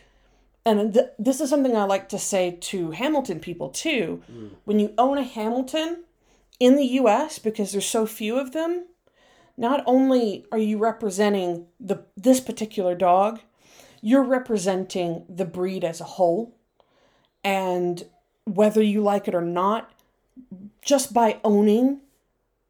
And 0.66 0.94
th- 0.94 1.08
this 1.18 1.42
is 1.42 1.50
something 1.50 1.76
I 1.76 1.86
like 1.86 2.10
to 2.10 2.20
say 2.20 2.58
to 2.62 2.92
Hamilton 2.92 3.40
people 3.40 3.70
too. 3.70 4.22
Mm. 4.32 4.52
When 4.66 4.80
you 4.80 4.94
own 4.98 5.18
a 5.18 5.24
Hamilton 5.24 6.04
in 6.60 6.76
the 6.76 6.86
US, 6.86 7.40
because 7.40 7.72
there's 7.72 7.86
so 7.86 8.06
few 8.06 8.38
of 8.38 8.52
them, 8.52 8.86
not 9.62 9.84
only 9.86 10.44
are 10.52 10.58
you 10.58 10.80
representing 10.80 11.68
the 11.80 12.04
this 12.18 12.40
particular 12.40 12.96
dog, 12.96 13.40
you're 14.02 14.24
representing 14.24 15.24
the 15.30 15.46
breed 15.46 15.84
as 15.84 16.02
a 16.02 16.16
whole. 16.16 16.58
And 17.44 18.04
whether 18.46 18.82
you 18.82 19.02
like 19.02 19.28
it 19.28 19.36
or 19.36 19.44
not, 19.44 19.92
just 20.82 21.14
by 21.14 21.40
owning 21.44 22.02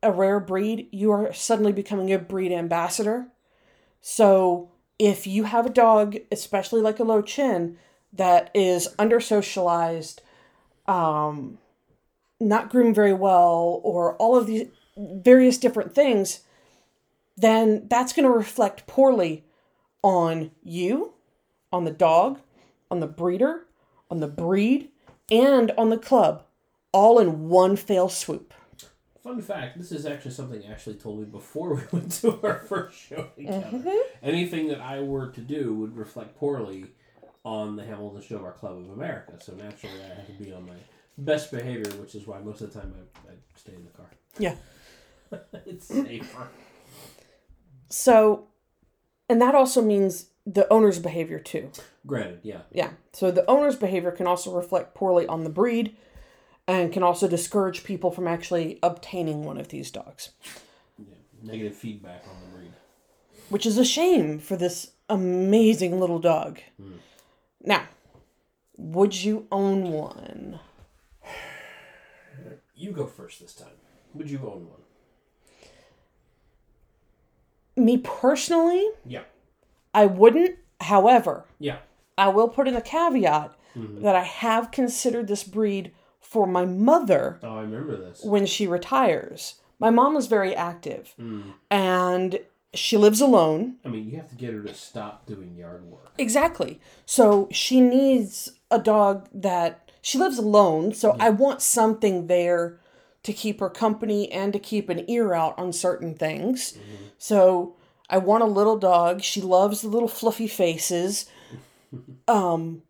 a 0.04 0.12
rare 0.12 0.41
breed, 0.41 0.89
you 0.91 1.12
are 1.12 1.32
suddenly 1.32 1.71
becoming 1.71 2.12
a 2.12 2.19
breed 2.19 2.51
ambassador. 2.51 3.27
So 4.01 4.69
if 4.99 5.25
you 5.25 5.45
have 5.45 5.65
a 5.65 5.69
dog, 5.69 6.17
especially 6.30 6.82
like 6.82 6.99
a 6.99 7.04
Löwchen, 7.04 7.77
that 8.12 8.51
is 8.54 8.89
under 8.99 9.21
socialized, 9.21 10.21
um, 10.88 11.58
not 12.41 12.69
groomed 12.69 12.95
very 12.95 13.13
well, 13.13 13.80
or 13.82 14.17
all 14.17 14.36
of 14.36 14.47
these 14.47 14.67
various 14.97 15.58
different 15.58 15.95
things, 15.95 16.41
then 17.38 17.88
that's 17.89 18.13
going 18.13 18.26
to 18.26 18.32
reflect 18.32 18.88
poorly 18.88 19.46
on 20.04 20.52
you, 20.63 21.13
on 21.72 21.86
the 21.86 21.91
dog, 21.91 22.39
on 22.89 23.00
the 23.00 23.08
breeder, 23.08 23.65
on 24.10 24.20
the 24.20 24.28
breed, 24.28 24.89
and 25.30 25.72
on 25.72 25.89
the 25.89 25.98
club, 25.98 26.44
all 26.91 27.20
in 27.20 27.50
one 27.50 27.76
fail 27.76 28.10
swoop. 28.10 28.54
Fun 29.24 29.41
fact: 29.41 29.78
This 29.78 29.91
is 29.91 30.06
actually 30.06 30.32
something 30.32 30.65
Ashley 30.65 30.96
told 30.96 31.20
me 31.20 31.26
before 31.26 31.76
we 31.76 31.82
went 31.91 32.12
to 32.13 32.39
our 32.44 32.60
first 32.60 32.98
show 32.98 33.28
together. 33.36 33.67
Mm-hmm. 33.72 33.98
Anything 34.24 34.67
that 34.70 34.82
I 34.82 35.00
were 35.02 35.30
to 35.30 35.41
do 35.41 35.76
would 35.76 35.96
reflect 35.96 36.38
poorly 36.38 36.88
on 37.44 37.76
the 37.76 37.84
Hamiltonstövare 37.84 38.56
Club 38.58 38.78
of 38.78 38.89
America. 38.89 39.34
So 39.39 39.54
naturally, 39.54 40.02
I 40.04 40.15
had 40.15 40.26
to 40.28 40.44
be 40.44 40.52
on 40.52 40.65
my 40.65 40.76
best 41.17 41.52
behavior, 41.52 41.91
which 42.00 42.15
is 42.15 42.26
why 42.26 42.39
most 42.39 42.62
of 42.62 42.74
the 42.74 42.80
time 42.80 42.94
I, 42.98 43.32
I 43.32 43.34
stay 43.56 43.74
in 43.74 43.84
the 43.84 43.91
car. 43.91 44.10
Yeah. 44.39 44.56
it's 45.65 45.86
safer. 45.86 46.48
So, 47.91 48.47
and 49.30 49.41
that 49.41 49.54
also 49.54 49.82
means 49.82 50.27
the 50.45 50.71
owner's 50.73 50.97
behavior 50.97 51.39
too. 51.39 51.71
Granted, 52.08 52.39
yeah. 52.43 52.62
Yeah. 52.71 52.91
So 53.13 53.30
the 53.30 53.45
owner's 53.49 53.75
behavior 53.75 54.12
can 54.12 54.25
also 54.25 54.56
reflect 54.56 54.95
poorly 54.95 55.27
on 55.27 55.43
the 55.43 55.49
breed 55.49 55.95
and 56.68 56.91
can 56.93 57.03
also 57.03 57.28
discourage 57.28 57.84
people 57.84 58.09
from 58.11 58.28
actually 58.28 58.80
obtaining 58.82 59.43
one 59.43 59.57
of 59.57 59.68
these 59.70 59.91
dogs, 59.91 60.30
yeah. 60.97 61.16
Negative 61.43 61.76
feedback 61.76 62.24
on 62.28 62.36
the 62.41 62.57
breed. 62.57 62.72
which 63.49 63.66
is 63.66 63.78
a 63.78 63.84
shame 63.86 64.39
for 64.39 64.55
this 64.55 64.91
amazing 65.09 65.99
little 65.99 66.20
dog. 66.20 66.59
Hmm. 66.82 66.93
Now, 67.63 67.84
would 68.78 69.24
you 69.24 69.47
own 69.51 69.91
one? 69.91 70.59
You 72.76 72.91
go 72.91 73.05
first 73.05 73.41
this 73.41 73.53
time. 73.53 73.78
Would 74.13 74.30
you 74.30 74.39
own 74.39 74.68
one? 74.68 74.82
Me 77.76 77.97
personally, 77.97 78.86
Yeah. 79.05 79.24
I 79.93 80.05
wouldn't. 80.05 80.57
However, 80.82 81.45
Yeah. 81.59 81.78
I 82.17 82.30
will 82.30 82.49
put 82.49 82.67
in 82.67 82.76
a 82.76 82.82
caveat 82.82 83.53
mm-hmm. 83.76 84.03
that 84.03 84.15
I 84.15 84.24
have 84.24 84.72
considered 84.72 85.28
this 85.28 85.43
breed 85.43 85.91
for 86.19 86.47
my 86.47 86.65
mother 86.65 87.39
Oh, 87.43 87.57
I 87.57 87.61
remember 87.61 87.97
this. 87.97 88.24
when 88.24 88.45
she 88.45 88.67
retires. 88.67 89.55
My 89.80 89.89
mom 89.89 90.15
is 90.15 90.28
very 90.28 90.55
active 90.55 91.13
mm. 91.19 91.53
and 91.69 92.39
she 92.74 92.97
lives 92.97 93.19
alone. 93.19 93.76
I 93.84 93.89
mean, 93.89 94.09
you 94.09 94.17
have 94.17 94.30
to 94.30 94.36
get 94.36 94.53
her 94.53 94.61
to 94.63 94.74
stop 94.74 95.26
doing 95.26 95.55
yard 95.55 95.84
work. 95.86 96.13
Exactly. 96.17 96.80
So 97.05 97.49
she 97.51 97.82
needs 97.82 98.51
a 98.69 98.80
dog 98.80 99.28
that 99.34 99.91
she 100.01 100.17
lives 100.17 100.38
alone, 100.38 100.93
so 100.93 101.15
I 101.19 101.30
want 101.30 101.61
something 101.61 102.28
there 102.28 102.80
to 103.24 103.34
keep 103.34 103.59
her 103.59 103.69
company 103.69 104.32
and 104.32 104.51
to 104.53 104.59
keep 104.59 104.89
an 104.89 105.09
ear 105.09 105.34
out 105.34 105.57
on 105.59 105.74
certain 105.74 106.15
things. 106.15 106.74
Mm-hmm. 106.74 107.05
So 107.22 107.76
I 108.09 108.17
want 108.17 108.41
a 108.41 108.47
little 108.47 108.80
dog. 108.80 109.22
She 109.22 109.41
loves 109.41 109.82
the 109.82 109.89
little 109.89 110.09
fluffy 110.09 110.47
faces. 110.47 111.28
Um 112.28 112.84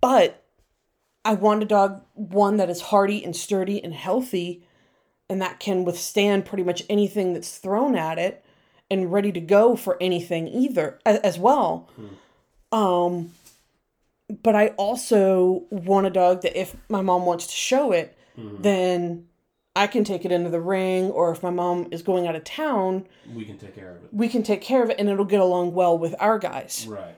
but 0.00 0.42
I 1.24 1.34
want 1.34 1.62
a 1.62 1.66
dog 1.66 2.02
one 2.14 2.56
that 2.56 2.68
is 2.68 2.80
hardy 2.80 3.24
and 3.24 3.36
sturdy 3.36 3.82
and 3.82 3.94
healthy 3.94 4.64
and 5.30 5.40
that 5.40 5.60
can 5.60 5.84
withstand 5.84 6.44
pretty 6.44 6.64
much 6.64 6.82
anything 6.90 7.34
that's 7.34 7.58
thrown 7.58 7.94
at 7.94 8.18
it 8.18 8.44
and 8.90 9.12
ready 9.12 9.30
to 9.30 9.40
go 9.40 9.76
for 9.76 9.96
anything 10.00 10.48
either 10.48 10.98
as 11.06 11.38
well. 11.38 11.88
Um 12.72 13.30
but 14.42 14.56
I 14.56 14.68
also 14.70 15.62
want 15.70 16.08
a 16.08 16.10
dog 16.10 16.42
that 16.42 16.58
if 16.58 16.74
my 16.88 17.00
mom 17.02 17.26
wants 17.26 17.46
to 17.46 17.54
show 17.54 17.92
it, 17.92 18.18
then 18.36 19.28
I 19.74 19.86
can 19.86 20.04
take 20.04 20.24
it 20.24 20.32
into 20.32 20.50
the 20.50 20.60
ring 20.60 21.10
or 21.10 21.32
if 21.32 21.42
my 21.42 21.50
mom 21.50 21.88
is 21.90 22.02
going 22.02 22.26
out 22.26 22.36
of 22.36 22.44
town, 22.44 23.06
We 23.34 23.44
can 23.44 23.56
take 23.58 23.74
care 23.74 23.90
of 23.96 24.04
it. 24.04 24.10
we 24.12 24.28
can 24.28 24.42
take 24.42 24.60
care 24.60 24.82
of 24.82 24.90
it 24.90 24.96
and 24.98 25.08
it'll 25.08 25.24
get 25.24 25.40
along 25.40 25.72
well 25.74 25.96
with 25.96 26.14
our 26.20 26.38
guys. 26.38 26.86
Right. 26.88 27.16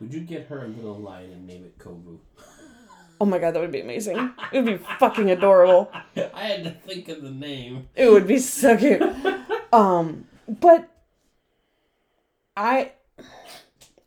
Would 0.00 0.14
you 0.14 0.20
get 0.20 0.46
her 0.46 0.64
a 0.64 0.68
little 0.68 0.98
lion 0.98 1.32
and 1.32 1.46
name 1.46 1.64
it 1.64 1.76
Kovu? 1.78 2.18
Oh 3.20 3.24
my 3.24 3.40
god, 3.40 3.52
that 3.54 3.60
would 3.60 3.72
be 3.72 3.80
amazing. 3.80 4.32
It 4.52 4.62
would 4.62 4.78
be 4.78 4.84
fucking 5.00 5.28
adorable. 5.28 5.90
I 6.16 6.44
had 6.44 6.62
to 6.62 6.70
think 6.70 7.08
of 7.08 7.20
the 7.20 7.32
name. 7.32 7.88
It 7.96 8.12
would 8.12 8.28
be 8.28 8.38
so 8.38 8.76
cute. 8.76 9.02
Um, 9.72 10.28
but 10.46 10.88
I 12.56 12.92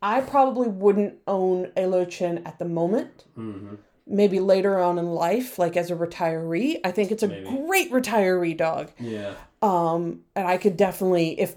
I 0.01 0.21
probably 0.21 0.69
wouldn't 0.69 1.15
own 1.27 1.65
a 1.75 1.81
Löwchen 1.81 2.41
at 2.47 2.57
the 2.57 2.63
moment. 2.65 3.25
Mm-hmm. 3.37 3.75
Maybe 4.11 4.39
later 4.39 4.77
on 4.79 4.99
in 4.99 5.07
life, 5.07 5.57
like 5.57 5.77
as 5.77 5.89
a 5.89 5.95
retiree. 5.95 6.79
I 6.83 6.91
think 6.91 7.11
it's 7.11 7.23
a 7.23 7.27
Maybe. 7.29 7.45
great 7.65 7.91
retiree 7.91 8.57
dog. 8.57 8.91
Yeah. 8.99 9.33
Um, 9.61 10.21
and 10.35 10.47
I 10.47 10.57
could 10.57 10.75
definitely 10.77 11.39
if 11.39 11.55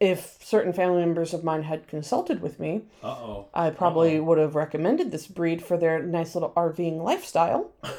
if 0.00 0.38
certain 0.40 0.72
family 0.72 1.00
members 1.00 1.34
of 1.34 1.42
mine 1.42 1.64
had 1.64 1.88
consulted 1.88 2.40
with 2.40 2.60
me, 2.60 2.82
Uh 3.02 3.08
oh. 3.08 3.46
I 3.52 3.70
probably 3.70 4.20
would 4.20 4.38
have 4.38 4.54
recommended 4.54 5.10
this 5.10 5.26
breed 5.26 5.60
for 5.60 5.76
their 5.76 6.00
nice 6.02 6.34
little 6.36 6.50
RVing 6.50 7.02
lifestyle. 7.02 7.70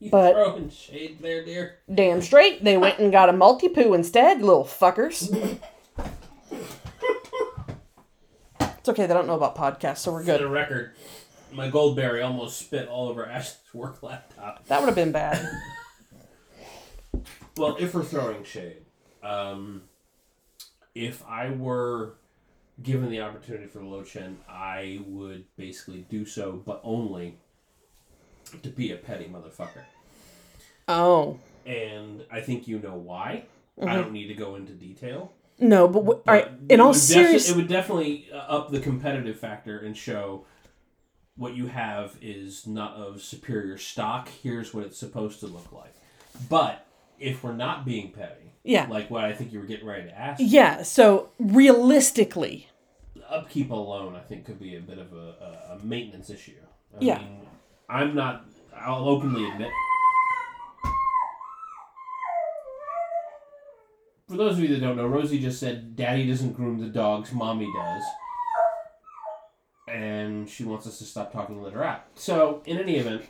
You 0.00 0.10
But- 0.16 0.32
throwing 0.32 0.68
shade 0.70 1.18
there, 1.20 1.44
dear. 1.44 1.76
Damn 1.94 2.22
straight, 2.22 2.64
they 2.64 2.76
went 2.76 2.98
and 2.98 3.12
got 3.12 3.28
a 3.28 3.32
Maltipoo 3.32 3.94
instead, 3.94 4.40
little 4.42 4.64
fuckers. 4.64 5.28
It's 8.60 8.88
okay, 8.88 9.06
they 9.06 9.14
don't 9.14 9.28
know 9.28 9.36
about 9.36 9.54
podcasts, 9.56 9.98
so 9.98 10.12
we're 10.12 10.20
For 10.20 10.26
good. 10.26 10.40
the 10.40 10.48
record, 10.48 10.94
my 11.52 11.68
Goldberry 11.70 12.22
almost 12.22 12.58
spit 12.58 12.88
all 12.88 13.08
over 13.08 13.26
Ashley's 13.26 13.74
work 13.74 14.02
laptop. 14.02 14.66
That 14.66 14.80
would 14.80 14.86
have 14.86 14.94
been 14.96 15.12
bad. 15.12 15.46
Well, 17.56 17.76
if 17.78 17.92
we're 17.92 18.02
throwing 18.02 18.44
shade, 18.44 18.78
um, 19.22 19.82
if 20.94 21.22
I 21.28 21.50
were 21.50 22.14
given 22.82 23.10
the 23.10 23.20
opportunity 23.20 23.66
for 23.66 23.80
Löwchen, 23.80 24.36
I 24.48 25.00
would 25.06 25.44
basically 25.56 26.06
do 26.08 26.24
so, 26.24 26.62
but 26.64 26.80
only 26.82 27.36
to 28.62 28.68
be 28.70 28.92
a 28.92 28.96
petty 28.96 29.26
motherfucker. 29.26 29.84
Oh. 30.88 31.38
And 31.66 32.24
I 32.30 32.40
think 32.40 32.66
you 32.66 32.78
know 32.78 32.94
why. 32.94 33.44
I 33.80 33.96
don't 33.96 34.12
need 34.12 34.28
to 34.28 34.34
go 34.34 34.54
into 34.54 34.72
detail. 34.72 35.32
No, 35.58 35.86
but, 35.88 36.00
w- 36.00 36.22
all 36.26 36.34
right, 36.34 36.48
in 36.68 36.80
all 36.80 36.88
would 36.88 36.94
defi- 36.94 37.00
serious 37.04 37.50
it 37.50 37.56
would 37.56 37.68
definitely 37.68 38.28
uh, 38.32 38.36
up 38.36 38.70
the 38.70 38.80
competitive 38.80 39.38
factor 39.38 39.78
and 39.78 39.96
show 39.96 40.44
what 41.36 41.54
you 41.54 41.66
have 41.66 42.16
is 42.20 42.66
not 42.66 42.94
of 42.94 43.22
superior 43.22 43.78
stock. 43.78 44.28
Here's 44.42 44.74
what 44.74 44.84
it's 44.84 44.98
supposed 44.98 45.40
to 45.40 45.46
look 45.46 45.72
like. 45.72 45.94
But 46.48 46.86
if 47.18 47.42
we're 47.42 47.54
not 47.54 47.84
being 47.84 48.10
petty, 48.12 48.52
Yeah. 48.64 48.86
like 48.88 49.10
what 49.10 49.24
I 49.24 49.32
think 49.32 49.52
you 49.52 49.58
were 49.60 49.66
getting 49.66 49.86
ready 49.86 50.04
to 50.08 50.18
ask, 50.18 50.40
Yeah, 50.44 50.82
so 50.82 51.30
realistically, 51.38 52.68
upkeep 53.28 53.70
alone, 53.70 54.14
I 54.14 54.20
think, 54.20 54.44
could 54.44 54.58
be 54.60 54.76
a 54.76 54.80
bit 54.80 54.98
of 54.98 55.12
a, 55.12 55.16
a, 55.70 55.76
a 55.76 55.84
maintenance 55.84 56.28
issue. 56.30 56.52
I 56.94 57.04
Yeah. 57.04 57.18
mean, 57.18 57.40
I'm 57.88 58.14
not. 58.14 58.44
I'll 58.76 59.08
openly 59.08 59.48
admit. 59.48 59.70
For 64.28 64.36
those 64.36 64.54
of 64.54 64.60
you 64.60 64.68
that 64.68 64.80
don't 64.80 64.96
know, 64.96 65.06
Rosie 65.06 65.38
just 65.38 65.60
said, 65.60 65.94
"Daddy 65.96 66.26
doesn't 66.26 66.52
groom 66.54 66.78
the 66.80 66.86
dogs, 66.88 67.32
Mommy 67.32 67.70
does," 67.74 68.02
and 69.92 70.48
she 70.48 70.64
wants 70.64 70.86
us 70.86 70.98
to 70.98 71.04
stop 71.04 71.32
talking 71.32 71.56
and 71.56 71.64
let 71.64 71.72
her 71.74 71.84
out. 71.84 72.04
So, 72.14 72.62
in 72.64 72.78
any 72.78 72.96
event, 72.96 73.24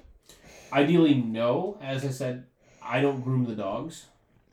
ideally, 0.73 1.15
no. 1.15 1.79
As 1.83 2.05
I 2.05 2.11
said, 2.11 2.45
I 2.83 3.01
don't 3.01 3.23
groom 3.23 3.45
the 3.47 3.55
dogs. 3.55 4.07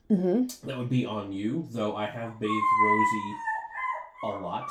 hmm 0.08 0.48
That 0.64 0.78
would 0.78 0.90
be 0.90 1.06
on 1.06 1.32
you, 1.32 1.68
though. 1.72 1.96
I 1.96 2.08
have 2.08 2.40
bathed 2.40 2.52
Rosie 2.84 3.36
a 4.24 4.28
lot 4.40 4.68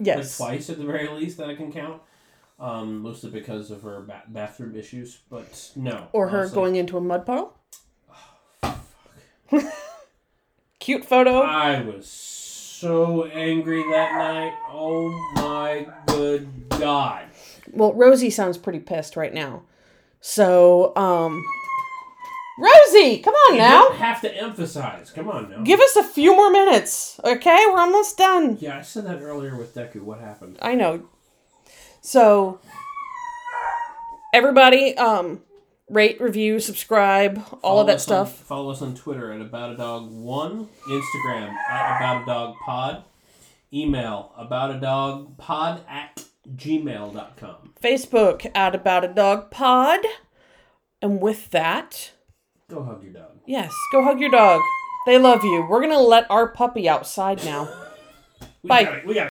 yes. 0.00 0.40
like 0.40 0.48
twice 0.50 0.70
at 0.70 0.78
the 0.78 0.84
very 0.84 1.08
least 1.08 1.36
that 1.38 1.48
I 1.48 1.54
can 1.54 1.72
count. 1.72 2.00
Um, 2.58 2.98
mostly 2.98 3.30
because 3.30 3.70
of 3.70 3.82
her 3.82 4.02
ba- 4.02 4.24
bathroom 4.28 4.76
issues, 4.76 5.18
but 5.30 5.70
no. 5.76 6.08
Or 6.12 6.28
her 6.28 6.40
honestly. 6.40 6.54
going 6.54 6.76
into 6.76 6.98
a 6.98 7.00
mud 7.00 7.24
puddle. 7.24 7.56
Cute 10.78 11.04
photo. 11.04 11.40
I 11.40 11.80
was 11.80 12.06
so 12.80 13.26
angry 13.26 13.82
that 13.82 14.14
night. 14.14 14.54
Oh 14.70 15.10
my 15.34 15.86
good 16.06 16.48
god! 16.70 17.26
Well, 17.70 17.92
Rosie 17.92 18.30
sounds 18.30 18.56
pretty 18.56 18.78
pissed 18.80 19.16
right 19.16 19.34
now. 19.34 19.64
So, 20.22 20.96
um 20.96 21.44
Rosie, 22.58 23.18
come 23.18 23.34
on 23.34 23.58
now! 23.58 23.64
You 23.64 23.70
now. 23.70 23.82
don't 23.88 23.96
have 23.98 24.20
to 24.22 24.34
emphasize. 24.34 25.10
Come 25.10 25.28
on 25.28 25.50
now. 25.50 25.62
Give 25.62 25.78
us 25.80 25.96
a 25.96 26.02
few 26.02 26.34
more 26.34 26.50
minutes, 26.50 27.20
okay? 27.22 27.66
We're 27.70 27.80
almost 27.80 28.16
done. 28.16 28.56
yeah, 28.60 28.78
I 28.78 28.82
said 28.82 29.06
that 29.06 29.20
earlier 29.20 29.56
with 29.56 29.74
Deku. 29.74 30.00
What 30.00 30.20
happened? 30.20 30.58
I 30.62 30.74
know. 30.74 31.02
So, 32.00 32.60
everybody, 34.32 34.96
um, 34.96 35.42
rate, 35.90 36.20
review, 36.20 36.58
subscribe, 36.60 37.38
all 37.38 37.58
Follow 37.60 37.80
of 37.82 37.86
that 37.88 37.96
us 37.96 38.10
on- 38.10 38.26
stuff. 38.26 38.38
follow 38.38 38.70
us 38.70 38.80
on 38.82 38.94
Twitter 38.94 39.32
at 39.32 39.40
About 39.40 39.72
a 39.72 39.76
Dog 39.76 40.10
One, 40.10 40.68
Instagram 40.88 41.52
at 41.70 41.96
About 41.96 42.22
a 42.22 42.26
Dog 42.26 42.54
Pod, 42.64 43.04
email 43.72 44.32
About 44.36 44.70
a 44.74 44.80
Dog 44.80 45.36
Pod 45.36 45.82
at 45.88 46.24
gmail.com. 46.56 47.74
Facebook 47.82 48.50
at 48.54 48.74
About 48.74 49.04
a 49.04 49.08
Dog 49.08 49.50
Pod. 49.50 50.00
And 51.02 51.20
with 51.20 51.50
that, 51.50 52.12
Go 52.68 52.82
hug 52.84 53.02
your 53.02 53.12
dog. 53.12 53.38
yes, 53.46 53.72
go 53.92 54.02
hug 54.04 54.20
your 54.20 54.30
dog. 54.30 54.60
They 55.06 55.18
love 55.18 55.42
you. 55.44 55.66
We're 55.68 55.80
gonna 55.80 55.98
let 56.00 56.30
our 56.30 56.48
puppy 56.48 56.88
outside 56.88 57.44
now. 57.44 57.68
We 58.62 58.68
Bye. 58.68 58.84
Gotta, 58.84 59.06
we 59.06 59.14
gotta 59.14 59.29